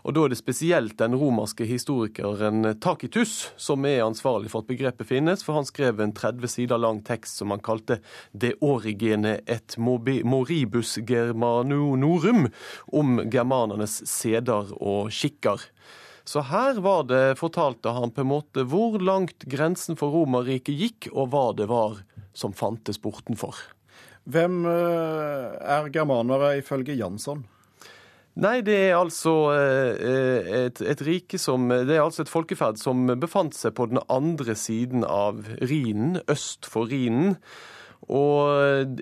Og 0.07 0.15
da 0.15 0.23
er 0.23 0.31
det 0.31 0.37
spesielt 0.39 0.95
den 1.01 1.17
romerske 1.19 1.67
historikeren 1.67 2.69
Takitus 2.79 3.49
som 3.59 3.83
er 3.83 4.05
ansvarlig 4.05 4.53
for 4.53 4.63
at 4.63 4.71
begrepet 4.71 5.09
finnes, 5.09 5.43
for 5.43 5.59
han 5.59 5.67
skrev 5.67 5.99
en 5.99 6.15
30 6.15 6.53
sider 6.53 6.79
lang 6.79 7.01
tekst 7.03 7.41
som 7.41 7.51
han 7.51 7.59
kalte 7.59 7.99
De 8.31 8.53
origene 8.63 9.41
et 9.43 9.75
moribus 9.75 10.95
germanonorum, 11.03 12.47
om 12.87 13.19
germanernes 13.27 13.99
seder 14.07 14.71
og 14.79 15.11
skikker. 15.11 15.59
Så 16.23 16.47
her 16.53 16.79
var 16.79 17.03
det, 17.11 17.35
fortalte 17.35 17.91
han 17.99 18.15
på 18.15 18.23
en 18.23 18.31
måte 18.31 18.63
hvor 18.71 18.95
langt 19.03 19.43
grensen 19.43 19.99
for 19.99 20.15
Romerriket 20.15 20.79
gikk, 20.79 21.11
og 21.11 21.35
hva 21.35 21.49
det 21.51 21.67
var 21.67 21.99
som 22.37 22.53
fantes 22.55 23.01
bortenfor. 23.01 23.57
Hvem 24.27 24.65
eh, 24.67 25.53
er 25.77 25.87
germanere 25.93 26.57
ifølge 26.59 26.97
Jansson? 26.99 27.45
Nei, 28.37 28.59
det 28.61 28.75
er 28.89 28.99
altså 28.99 29.33
eh, 29.55 30.49
et, 30.67 30.81
et, 30.85 30.99
rike 31.01 31.39
som 31.41 31.71
Det 31.71 31.95
er 31.95 32.03
altså 32.03 32.21
et 32.21 32.29
folkeferd 32.29 32.77
som 32.77 33.07
befant 33.17 33.55
seg 33.57 33.73
på 33.79 33.87
den 33.89 33.97
andre 34.13 34.53
siden 34.53 35.07
av 35.07 35.41
Rhinen, 35.57 36.19
øst 36.29 36.69
for 36.69 36.91
Rhinen. 36.91 37.39
Og 38.07 39.01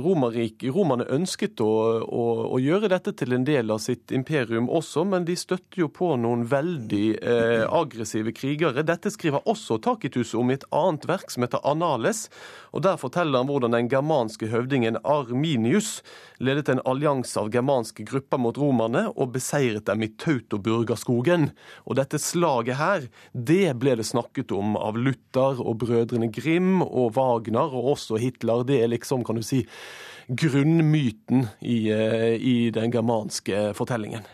Romerik, 0.00 0.62
Romerne 0.72 1.04
ønsket 1.12 1.60
å, 1.60 1.68
å, 2.06 2.22
å, 2.54 2.60
gjøre 2.62 2.88
dette 2.92 3.12
til 3.18 3.34
en 3.36 3.44
del 3.44 3.72
av 3.74 3.82
sitt 3.82 4.14
imperium 4.14 4.70
også, 4.72 5.04
men 5.04 5.26
de 5.28 5.36
støtter 5.36 5.82
jo 5.82 5.90
på 5.92 6.14
noen 6.16 6.46
veldig 6.48 7.06
eh, 7.18 7.64
aggressive 7.66 8.32
krigere. 8.36 8.86
Dette 8.88 9.12
skriver 9.12 9.44
også 9.50 9.80
Takitus 9.84 10.32
om 10.38 10.52
i 10.52 10.56
et 10.56 10.64
annet 10.72 11.04
verk 11.10 11.34
som 11.34 11.44
heter 11.44 11.60
Anales. 11.68 12.28
og 12.72 12.86
Der 12.86 13.00
forteller 13.00 13.42
han 13.42 13.50
hvordan 13.50 13.76
den 13.76 13.90
germanske 13.92 14.48
høvdingen 14.48 15.00
Arminius 15.02 16.00
ledet 16.42 16.70
en 16.72 16.82
allianse 16.88 17.36
av 17.38 17.52
germanske 17.52 18.06
grupper 18.08 18.40
mot 18.40 18.56
romerne 18.58 19.04
og 19.12 19.34
beseiret 19.36 19.86
dem 19.90 20.06
i 20.06 20.10
Tautoburgaskogen. 20.16 21.50
Og 21.84 21.98
dette 22.00 22.22
slaget 22.22 22.80
her, 22.80 23.06
det 23.32 23.76
ble 23.82 23.98
det 24.00 24.08
snakket 24.08 24.54
om 24.56 24.78
av 24.80 24.96
Luther 24.96 25.60
og 25.60 25.82
brødrene 25.84 26.32
Grim 26.32 26.80
og 26.82 27.14
Wagner, 27.18 27.76
og 27.76 27.92
også 27.96 28.11
Hitler. 28.20 28.66
Det 28.68 28.82
er 28.82 28.92
liksom, 28.92 29.24
kan 29.24 29.38
du 29.38 29.44
si, 29.46 29.62
grunnmyten 30.28 31.46
i, 31.60 31.90
eh, 31.94 32.34
i 32.36 32.70
den 32.74 32.92
germanske 32.92 33.70
fortellingen. 33.78 34.26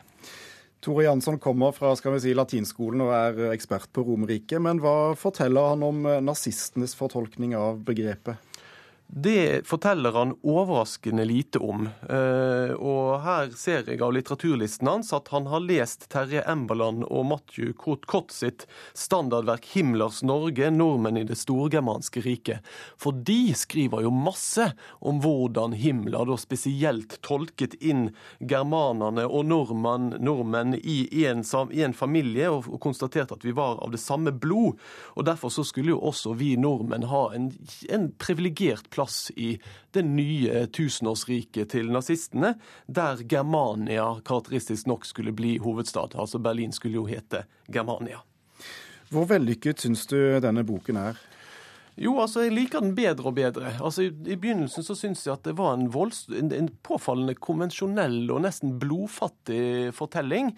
Tore 0.80 1.04
Jansson 1.04 1.38
kommer 1.42 1.72
fra 1.74 1.94
skal 1.98 2.14
vi 2.14 2.24
si, 2.26 2.34
latinskolen 2.34 3.02
og 3.02 3.14
er 3.14 3.52
ekspert 3.52 3.90
på 3.92 4.04
Romerriket. 4.06 4.62
Men 4.62 4.82
hva 4.82 5.14
forteller 5.18 5.74
han 5.74 5.82
om 5.82 6.06
nazistenes 6.22 6.94
fortolkning 6.98 7.56
av 7.58 7.82
begrepet? 7.84 8.47
Det 9.10 9.66
forteller 9.66 10.12
han 10.12 10.34
overraskende 10.42 11.24
lite 11.24 11.58
om. 11.58 11.86
Eh, 12.08 12.72
og 12.76 13.22
her 13.24 13.48
ser 13.56 13.86
jeg 13.88 14.02
av 14.04 14.12
litteraturlisten 14.12 14.90
hans 14.90 15.14
at 15.16 15.30
han 15.32 15.46
har 15.48 15.62
lest 15.64 16.04
Terje 16.12 16.42
Emberland 16.44 17.06
og 17.08 17.24
Matthew 17.30 17.72
Kott 17.72 18.34
sitt 18.36 18.66
standardverk 18.92 19.64
'Himmlers 19.64 20.20
Norge 20.22 20.68
nordmenn 20.70 21.16
i 21.16 21.24
det 21.24 21.38
storgermanske 21.40 22.20
riket'. 22.20 22.60
For 23.00 23.16
de 23.16 23.54
skriver 23.56 24.04
jo 24.04 24.12
masse 24.12 24.74
om 25.00 25.22
hvordan 25.24 25.72
Himmler 25.72 26.28
da 26.28 26.36
spesielt 26.36 27.16
tolket 27.24 27.78
inn 27.80 28.10
germanerne 28.44 29.24
og 29.24 29.48
nordmenn, 29.48 30.18
nordmenn 30.20 30.76
i 30.76 31.24
en 31.24 31.96
familie, 31.96 32.50
og, 32.52 32.68
og 32.68 32.80
konstaterte 32.84 33.40
at 33.40 33.48
vi 33.48 33.56
var 33.56 33.80
av 33.80 33.96
det 33.96 34.04
samme 34.04 34.36
blod. 34.36 34.76
Og 35.16 35.24
derfor 35.24 35.48
så 35.48 35.64
skulle 35.64 35.96
jo 35.96 36.04
også 36.12 36.36
vi 36.36 36.56
nordmenn 36.60 37.08
ha 37.08 37.24
en, 37.32 37.54
en 37.88 38.10
privilegert 38.20 38.90
plass 38.90 38.97
plass 38.98 39.30
i 39.36 39.54
det 39.94 40.02
nye 40.02 40.66
tusenårsriket 40.74 41.70
til 41.76 41.92
nazistene, 41.94 42.56
der 42.86 43.22
Germania 43.30 44.10
karakteristisk 44.26 44.90
nok 44.90 45.06
skulle 45.06 45.32
bli 45.32 45.56
hovedstad. 45.62 46.18
Altså 46.18 46.42
Berlin 46.42 46.74
skulle 46.74 46.98
jo 46.98 47.06
hete 47.06 47.44
Germania. 47.70 48.24
Hvor 49.08 49.24
vellykket 49.30 49.86
syns 49.86 50.06
du 50.10 50.18
denne 50.42 50.66
boken 50.66 50.98
er? 51.00 51.20
Jo, 51.98 52.12
altså 52.22 52.44
jeg 52.44 52.54
liker 52.54 52.82
den 52.84 52.92
bedre 52.94 53.30
og 53.30 53.34
bedre. 53.34 53.72
Altså 53.82 54.04
I, 54.06 54.10
i 54.30 54.36
begynnelsen 54.38 54.84
så 54.86 54.94
syns 54.94 55.24
jeg 55.26 55.32
at 55.34 55.46
det 55.48 55.56
var 55.58 55.74
en, 55.74 55.88
volds, 55.90 56.26
en, 56.30 56.52
en 56.54 56.68
påfallende 56.86 57.34
konvensjonell 57.42 58.28
og 58.30 58.44
nesten 58.44 58.76
blodfattig 58.78 59.90
fortelling. 59.96 60.52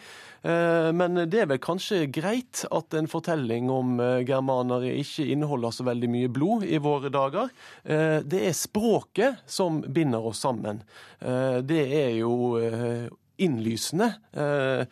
Eh, 0.45 0.91
men 0.97 1.23
det 1.33 1.43
er 1.43 1.49
vel 1.51 1.63
kanskje 1.65 2.03
greit 2.13 2.65
at 2.69 2.97
en 2.99 3.09
fortelling 3.09 3.71
om 3.73 3.97
eh, 4.05 4.21
germanere 4.29 4.93
ikke 5.01 5.31
inneholder 5.33 5.73
så 5.73 5.87
veldig 5.89 6.11
mye 6.13 6.33
blod 6.33 6.67
i 6.69 6.81
våre 6.83 7.13
dager. 7.15 7.49
Eh, 7.85 8.19
det 8.21 8.45
er 8.51 8.59
språket 8.59 9.41
som 9.49 9.81
binder 9.89 10.29
oss 10.33 10.45
sammen. 10.45 10.83
Eh, 11.25 11.63
det 11.65 11.83
er 12.03 12.13
jo 12.21 12.61
eh, 12.61 13.09
innlysende 13.41 14.13
eh, 14.37 14.85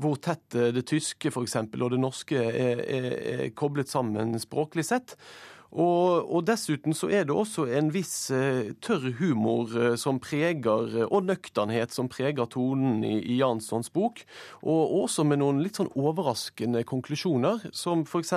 hvor 0.00 0.16
tett 0.24 0.56
det 0.72 0.86
tyske 0.88 1.28
for 1.28 1.44
eksempel, 1.44 1.82
og 1.84 1.92
det 1.92 2.00
norske 2.00 2.40
er, 2.40 2.80
er, 2.80 3.08
er 3.34 3.46
koblet 3.52 3.90
sammen 3.92 4.32
språklig 4.40 4.86
sett. 4.88 5.18
Og, 5.70 6.26
og, 6.26 6.42
dessuten 6.48 6.94
så 6.96 7.06
er 7.14 7.26
det 7.28 7.34
også 7.34 7.68
en 7.78 7.92
viss 7.94 8.32
eh, 8.34 8.72
tørr 8.82 9.12
humor 9.20 9.70
eh, 9.78 9.92
som 10.00 10.18
preger, 10.22 10.96
eh, 10.98 11.06
og 11.06 11.28
nøkternhet 11.28 11.94
som 11.94 12.08
preger 12.10 12.48
tonen 12.50 13.04
i, 13.06 13.20
i 13.22 13.36
Janssons 13.38 13.92
bok. 13.94 14.24
Og 14.66 14.96
også 15.04 15.22
med 15.28 15.38
noen 15.42 15.60
litt 15.62 15.78
sånn 15.78 15.92
overraskende 15.94 16.82
konklusjoner, 16.88 17.68
som 17.70 18.02
f.eks.: 18.02 18.34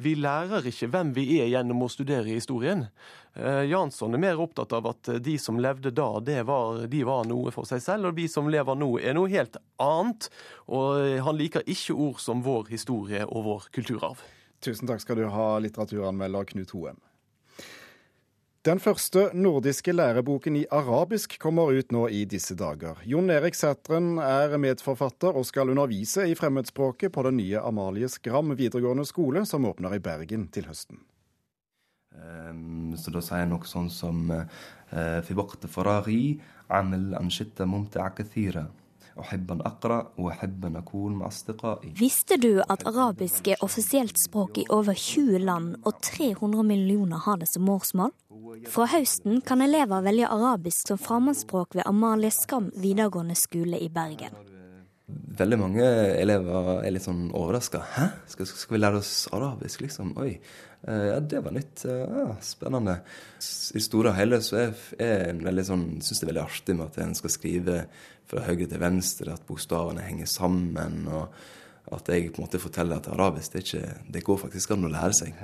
Vi 0.00 0.14
lærer 0.16 0.64
ikke 0.70 0.88
hvem 0.94 1.12
vi 1.16 1.26
er 1.42 1.52
gjennom 1.52 1.84
å 1.84 1.90
studere 1.92 2.32
historien. 2.32 2.88
Jansson 3.34 4.14
er 4.14 4.20
mer 4.22 4.38
opptatt 4.38 4.70
av 4.76 4.86
at 4.86 5.08
de 5.18 5.32
som 5.42 5.58
levde 5.58 5.90
da, 5.90 6.06
var, 6.46 6.84
de 6.86 7.00
var 7.02 7.24
noe 7.26 7.50
for 7.50 7.66
seg 7.66 7.82
selv, 7.82 8.12
og 8.12 8.20
vi 8.20 8.28
som 8.30 8.46
lever 8.46 8.78
nå, 8.78 8.92
er 9.02 9.16
noe 9.18 9.32
helt 9.32 9.58
annet. 9.82 10.30
Og 10.70 11.18
han 11.26 11.40
liker 11.40 11.66
ikke 11.66 11.98
ord 11.98 12.22
som 12.22 12.46
vår 12.46 12.70
historie 12.70 13.26
og 13.26 13.44
vår 13.50 13.68
kulturarv. 13.74 14.22
Tusen 14.64 14.88
takk 14.88 15.02
skal 15.02 15.20
du 15.20 15.26
ha, 15.28 15.48
litteraturanmelder 15.60 16.44
Knut 16.54 16.72
Hoem. 16.72 17.00
Den 18.64 18.78
første 18.80 19.26
nordiske 19.36 19.92
læreboken 19.92 20.54
i 20.56 20.62
arabisk 20.72 21.34
kommer 21.42 21.68
ut 21.76 21.90
nå 21.92 22.06
i 22.08 22.22
disse 22.24 22.54
dager. 22.56 22.96
Jon 23.04 23.28
Erik 23.28 23.52
Sætren 23.58 24.16
er 24.24 24.56
medforfatter 24.56 25.36
og 25.36 25.44
skal 25.44 25.68
undervise 25.74 26.24
i 26.24 26.36
fremmedspråket 26.38 27.12
på 27.12 27.26
den 27.26 27.36
nye 27.42 27.60
Amalie 27.60 28.08
Skram 28.08 28.54
videregående 28.56 29.04
skole, 29.04 29.44
som 29.44 29.68
åpner 29.68 29.98
i 29.98 30.00
Bergen 30.00 30.48
til 30.48 30.64
høsten. 30.70 31.02
Um, 32.14 32.94
så 32.96 33.12
da 33.12 33.20
sier 33.20 33.42
jeg 33.42 33.50
noe 33.52 33.68
sånn 33.68 33.90
som 33.92 34.32
uh, 34.32 34.48
Visste 41.98 42.38
du 42.42 42.62
at 42.62 42.86
arabisk 42.88 43.50
er 43.52 43.62
offisielt 43.62 44.18
språk 44.18 44.58
i 44.58 44.66
over 44.74 44.94
20 44.98 45.38
land, 45.44 45.76
og 45.86 46.00
300 46.02 46.66
millioner 46.66 47.22
har 47.26 47.38
det 47.38 47.48
som 47.52 47.66
morsmål? 47.68 48.10
Fra 48.70 48.88
høsten 48.90 49.40
kan 49.46 49.62
elever 49.62 50.02
velge 50.04 50.30
arabisk 50.30 50.90
som 50.90 50.98
fremmedspråk 50.98 51.78
ved 51.78 51.86
Amalie 51.86 52.32
Skam 52.34 52.72
videregående 52.74 53.36
skole 53.38 53.78
i 53.78 53.88
Bergen. 53.92 54.34
Veldig 55.38 55.58
mange 55.60 55.86
elever 56.16 56.78
er 56.80 56.92
litt 56.94 57.04
sånn 57.04 57.26
overraska. 57.34 57.82
Hæ, 57.94 58.06
skal, 58.30 58.48
skal, 58.48 58.74
vi 58.74 58.80
lære 58.80 59.02
oss 59.02 59.26
arabisk, 59.34 59.82
liksom? 59.84 60.14
Oi. 60.22 60.38
Eh, 60.86 61.06
ja, 61.10 61.18
det 61.20 61.40
var 61.44 61.56
nytt. 61.56 61.84
Ja, 61.88 62.28
spennende. 62.44 62.98
I 63.74 63.82
store 63.82 64.12
og 64.12 64.18
hele 64.18 64.40
så 64.44 64.60
er 64.60 64.72
jeg 64.98 65.40
veldig 65.44 65.66
sånn, 65.66 65.84
syns 66.04 66.20
det 66.20 66.28
er 66.28 66.32
veldig 66.34 66.44
artig 66.44 66.78
med 66.78 66.86
at 66.90 67.02
en 67.04 67.18
skal 67.18 67.32
skrive 67.32 67.82
fra 68.28 68.46
høyre 68.46 68.68
til 68.68 68.80
venstre, 68.80 69.34
at 69.34 69.44
bokstavene 69.48 70.04
henger 70.04 70.30
sammen. 70.30 71.04
og 71.08 71.28
at 71.92 72.08
jeg 72.08 72.30
på 72.32 72.40
en 72.40 72.46
måte 72.46 72.60
forteller 72.62 72.96
at 72.96 73.10
arabisk 73.12 73.52
det, 73.52 73.60
ikke, 73.66 73.94
det 74.08 74.24
går 74.24 74.38
faktisk 74.46 74.72
an 74.72 74.86
å 74.88 74.92
lære 74.92 75.16
seg. 75.18 75.34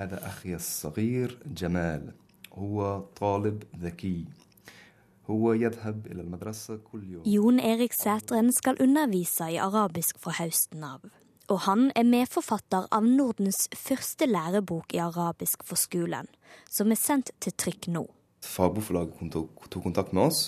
Jon 7.29 7.61
Erik 7.63 7.95
Sætren 7.95 8.51
skal 8.57 8.81
undervise 8.83 9.53
i 9.53 9.61
arabisk 9.63 10.19
fra 10.19 10.35
høsten 10.41 10.83
av. 10.87 11.05
Og 11.51 11.65
han 11.67 11.89
er 11.99 12.07
medforfatter 12.07 12.87
av 12.95 13.07
Nordens 13.07 13.65
første 13.75 14.29
lærebok 14.29 14.95
i 14.95 15.03
arabisk 15.03 15.65
for 15.67 15.81
skolen, 15.81 16.29
som 16.71 16.93
er 16.95 17.01
sendt 17.01 17.33
til 17.43 17.57
trykk 17.59 17.91
nå. 17.91 18.05
Fagbokforlaget 18.47 19.35
tok 19.35 19.83
kontakt 19.83 20.15
med 20.17 20.31
oss 20.31 20.45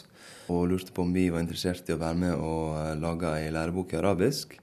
og 0.52 0.68
lurte 0.70 0.94
på 0.94 1.02
om 1.02 1.10
vi 1.12 1.26
var 1.32 1.42
interessert 1.42 1.90
i 1.90 1.96
å 1.96 2.00
være 2.00 2.18
med 2.22 2.34
og 2.36 2.76
eh, 2.78 2.94
lage 3.02 3.32
ei 3.40 3.50
lærebok 3.52 3.92
i 3.92 3.98
arabisk. 3.98 4.54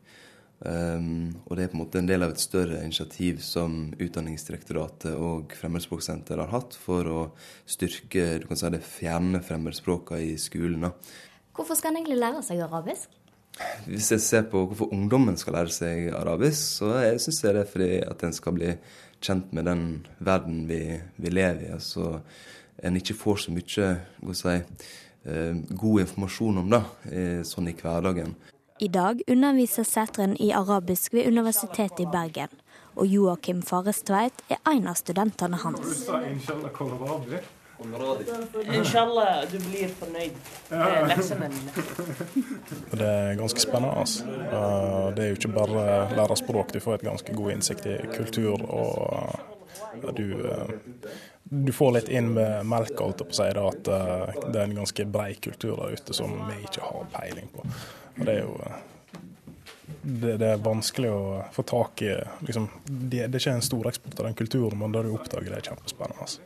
Um, 0.59 1.37
og 1.47 1.55
det 1.55 1.63
er 1.63 1.69
på 1.71 1.77
en 1.77 1.81
måte 1.85 2.01
en 2.01 2.07
del 2.09 2.25
av 2.25 2.33
et 2.33 2.41
større 2.41 2.81
initiativ 2.83 3.37
som 3.43 3.93
Utdanningsdirektoratet 3.95 5.13
og 5.15 5.53
Fremmedspråksenter 5.55 6.41
har 6.41 6.51
hatt 6.51 6.75
for 6.75 7.07
å 7.07 7.21
styrke 7.63 8.41
du 8.41 8.49
kan 8.49 8.59
si 8.59 8.71
det 8.73 8.81
fjerne 8.83 9.39
fremmedspråka 9.43 10.19
i 10.19 10.33
skolen. 10.41 10.89
Hvorfor 11.55 11.79
skal 11.79 11.93
en 11.93 12.01
egentlig 12.01 12.19
lære 12.19 12.43
seg 12.43 12.59
arabisk? 12.65 13.18
Hvis 13.85 14.11
jeg 14.13 14.21
ser 14.23 14.45
på 14.51 14.61
hvorfor 14.65 14.93
ungdommen 14.95 15.37
skal 15.37 15.57
lære 15.57 15.73
seg 15.73 16.13
arabisk, 16.15 16.79
så 16.79 16.93
syns 17.19 17.43
jeg 17.43 17.55
det 17.57 17.65
er 17.65 17.71
fordi 17.71 17.91
at 18.05 18.23
en 18.23 18.35
skal 18.35 18.55
bli 18.55 18.71
kjent 19.19 19.51
med 19.53 19.67
den 19.67 19.83
verden 20.23 20.63
vi, 20.69 20.83
vi 21.17 21.33
lever 21.33 21.67
i. 21.67 21.73
altså 21.75 22.21
en 22.83 22.95
ikke 22.95 23.17
får 23.17 23.35
så 23.43 23.51
mye 23.51 24.33
si, 24.37 24.55
god 25.81 26.05
informasjon 26.05 26.61
om 26.61 26.71
det, 26.71 26.83
sånn 27.47 27.67
i 27.67 27.75
hverdagen. 27.75 28.35
I 28.79 28.87
dag 28.87 29.19
underviser 29.27 29.83
Sætren 29.83 30.37
i 30.39 30.53
arabisk 30.55 31.13
ved 31.13 31.27
Universitetet 31.27 31.99
i 32.05 32.07
Bergen. 32.07 32.53
Og 32.95 33.07
Joakim 33.11 33.59
Farestveit 33.63 34.39
er 34.49 34.61
en 34.71 34.87
av 34.87 34.95
studentene 34.95 35.59
hans. 35.59 36.07
Inshallah, 37.79 39.45
du 39.51 39.59
blir 39.63 39.91
fornøyd 39.99 40.35
leksene 41.09 41.47
Det 42.91 43.05
er 43.05 43.37
ganske 43.39 43.63
spennende. 43.63 43.93
Altså. 44.03 44.25
Det 45.15 45.23
er 45.23 45.31
jo 45.31 45.37
ikke 45.37 45.53
bare 45.55 45.85
lære 46.17 46.37
språk, 46.39 46.73
du 46.75 46.81
får 46.83 46.99
et 46.99 47.07
ganske 47.07 47.37
god 47.37 47.55
innsikt 47.55 47.87
i 47.87 47.95
kultur. 48.17 48.65
og 48.67 50.13
du, 50.15 50.25
du 51.43 51.71
får 51.73 51.95
litt 51.95 52.09
inn 52.13 52.33
med 52.35 52.67
melka 52.67 53.03
holdt 53.03 53.23
på 53.23 53.33
å 53.33 53.39
si, 53.39 53.47
at 53.47 53.89
det 53.89 54.59
er 54.59 54.67
en 54.67 54.77
ganske 54.81 55.07
brei 55.09 55.31
kultur 55.41 55.79
der 55.79 55.95
ute 55.95 56.13
som 56.13 56.35
vi 56.49 56.59
ikke 56.67 56.83
har 56.85 57.09
peiling 57.15 57.49
på. 57.55 57.65
Og 58.19 58.25
det 58.25 58.35
er 58.35 58.41
jo 58.43 58.55
det, 60.01 60.37
det, 60.37 60.47
er 60.47 60.61
vanskelig 60.63 61.09
å 61.11 61.21
få 61.53 61.63
tak 61.67 62.01
i 62.05 62.11
liksom, 62.45 62.67
det, 62.85 63.27
det, 63.27 63.33
er 63.33 63.41
ikke 63.41 63.55
en 63.57 63.65
stor 63.65 63.89
eksport 63.89 64.19
av 64.19 64.29
den 64.29 64.37
kulturen, 64.37 64.77
men 64.79 64.93
det 64.93 65.03
du 65.05 65.13
oppdager, 65.15 65.49
det 65.49 65.59
er 65.59 65.71
kjempespennende. 65.71 66.25
Altså. 66.25 66.41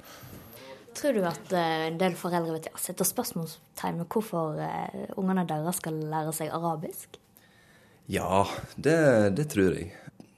Tror 0.94 1.16
du 1.16 1.24
at 1.26 1.54
uh, 1.54 1.88
en 1.88 1.98
del 2.02 2.16
foreldre 2.18 2.58
vet, 2.58 2.70
setter 2.82 3.08
spørsmålstegn 3.08 4.02
ved 4.02 4.10
hvorfor 4.14 4.60
uh, 4.60 5.04
ungene 5.20 5.46
deres 5.50 5.80
skal 5.82 5.98
lære 6.12 6.34
seg 6.36 6.54
arabisk? 6.54 7.18
Ja, 8.12 8.44
det, 8.76 8.98
det, 9.38 9.48
tror 9.54 9.78
jeg. 9.78 9.94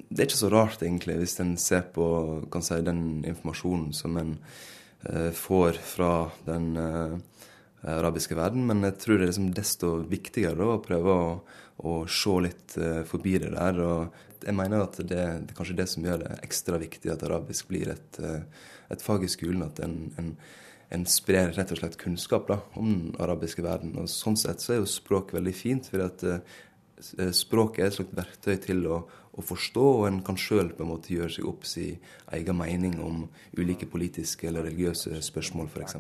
Det 0.08 0.22
er 0.22 0.30
ikke 0.30 0.39
så 0.39 0.52
rart, 0.54 0.84
egentlig, 0.86 1.18
hvis 1.20 1.39
en 1.44 1.56
ser 1.60 1.88
på 1.96 2.06
si, 2.62 2.78
den 2.86 3.24
informasjonen 3.26 3.89
som 3.98 4.20
en 4.22 4.36
uh, 5.10 5.32
får 5.36 5.82
fra 5.96 6.12
den 6.46 6.76
arabiske 7.86 8.38
verden. 8.38 8.63
Men 8.70 8.86
jeg 8.88 9.00
tror 9.02 9.20
det 9.20 9.26
er 9.26 9.34
liksom 9.34 9.52
desto 9.58 9.91
viktigere 10.10 10.58
da, 10.62 10.70
å 10.78 10.86
prøve 10.86 11.18
å, 11.26 11.34
å 11.86 11.98
se 12.10 12.38
litt 12.41 12.78
forbi 13.10 13.36
det 13.44 13.52
der. 13.54 13.82
Og 13.84 14.46
jeg 14.46 14.58
mener 14.58 14.86
at 14.86 14.98
det, 15.02 15.10
det 15.10 15.52
er 15.52 15.58
kanskje 15.58 15.78
det 15.82 15.89
som 15.91 16.06
gjør 16.06 16.24
det 16.24 16.39
ekstra 16.48 16.80
viktig 16.82 17.12
at 17.13 17.28
arabisk 17.28 17.70
blir 17.70 17.91
et 17.94 18.22
et 18.90 19.05
fag 19.05 19.25
i 19.25 19.31
skolen 19.31 19.64
at 19.66 19.81
en, 19.85 19.96
en, 20.20 20.33
en 20.90 21.07
sprer 21.07 21.55
rett 21.57 21.73
og 21.73 21.81
slett 21.81 21.99
kunnskap 22.01 22.49
da, 22.51 22.61
om 22.81 22.90
den 22.90 23.16
arabiske 23.23 23.64
verden. 23.66 23.96
Og 24.01 24.11
Sånn 24.11 24.38
sett 24.40 24.64
så 24.64 24.75
er 24.75 24.83
jo 24.83 24.90
språk 24.90 25.35
veldig 25.37 25.55
fint, 25.57 25.90
for 25.92 26.07
at 26.07 26.25
uh, 26.27 26.38
språk 27.37 27.79
er 27.79 27.90
et 27.90 27.99
slags 27.99 28.16
verktøy 28.16 28.57
til 28.66 28.87
å, 28.90 29.03
å 29.31 29.44
forstå, 29.46 29.87
og 30.01 30.09
en 30.09 30.23
kan 30.27 30.38
sjøl 30.40 30.73
gjøre 30.77 31.31
seg 31.37 31.46
opp 31.49 31.68
sin 31.68 32.01
egen 32.37 32.59
mening 32.59 32.99
om 33.05 33.29
ulike 33.59 33.87
politiske 33.87 34.51
eller 34.51 34.66
religiøse 34.68 35.23
spørsmål, 35.31 35.70
f.eks. 35.70 35.96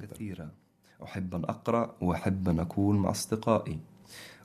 أحب 1.02 1.34
أن 1.34 1.44
أقرأ 1.44 1.96
وأحب 2.00 2.48
أن 2.48 2.60
أكون 2.60 2.96
مع 2.96 3.10
أصدقائي 3.10 3.78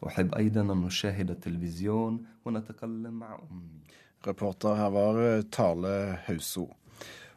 أحب 0.08 0.36
أيضا 0.36 0.62
أن 0.62 0.82
نشاهد 0.82 1.32
التلفزيون 1.32 2.26
ونتكلم 2.46 3.14
مع 3.14 3.40
أمي 3.52 3.86
Reporter 4.28 4.76
her 4.76 4.90
var 4.90 5.42
Tale 5.52 6.20
Hauso. 6.26 6.68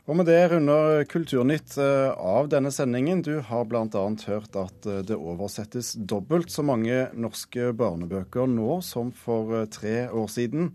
Og 0.03 0.17
med 0.19 0.27
det 0.27 0.49
runder 0.51 1.05
Kulturnytt 1.07 1.77
eh, 1.79 2.09
av 2.11 2.49
denne 2.51 2.73
sendingen. 2.75 3.21
Du 3.23 3.37
har 3.39 3.63
bl.a. 3.63 4.01
hørt 4.27 4.57
at 4.59 4.87
eh, 4.89 4.99
det 5.07 5.15
oversettes 5.15 5.93
dobbelt 5.95 6.51
så 6.51 6.65
mange 6.67 7.05
norske 7.15 7.69
barnebøker 7.79 8.49
nå 8.51 8.81
som 8.83 9.13
for 9.15 9.61
eh, 9.61 9.69
tre 9.71 10.09
år 10.11 10.27
siden. 10.27 10.73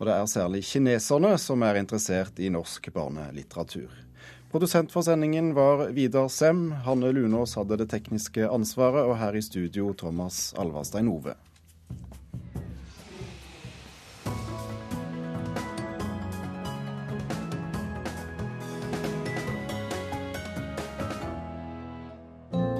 Og 0.00 0.08
det 0.08 0.16
er 0.16 0.26
særlig 0.26 0.64
kineserne 0.66 1.36
som 1.38 1.62
er 1.62 1.78
interessert 1.78 2.42
i 2.42 2.50
norsk 2.50 2.90
barnelitteratur. 2.96 3.94
Produsent 4.50 4.90
for 4.90 5.06
sendingen 5.06 5.52
var 5.54 5.92
Vidar 5.94 6.26
Sem. 6.26 6.72
Hanne 6.82 7.14
Lunås 7.14 7.54
hadde 7.54 7.78
det 7.78 7.92
tekniske 7.94 8.50
ansvaret, 8.50 9.06
og 9.06 9.20
her 9.22 9.38
i 9.38 9.42
studio 9.42 9.94
Thomas 9.94 10.48
Alvarstein 10.58 11.14
Ove. 11.14 11.38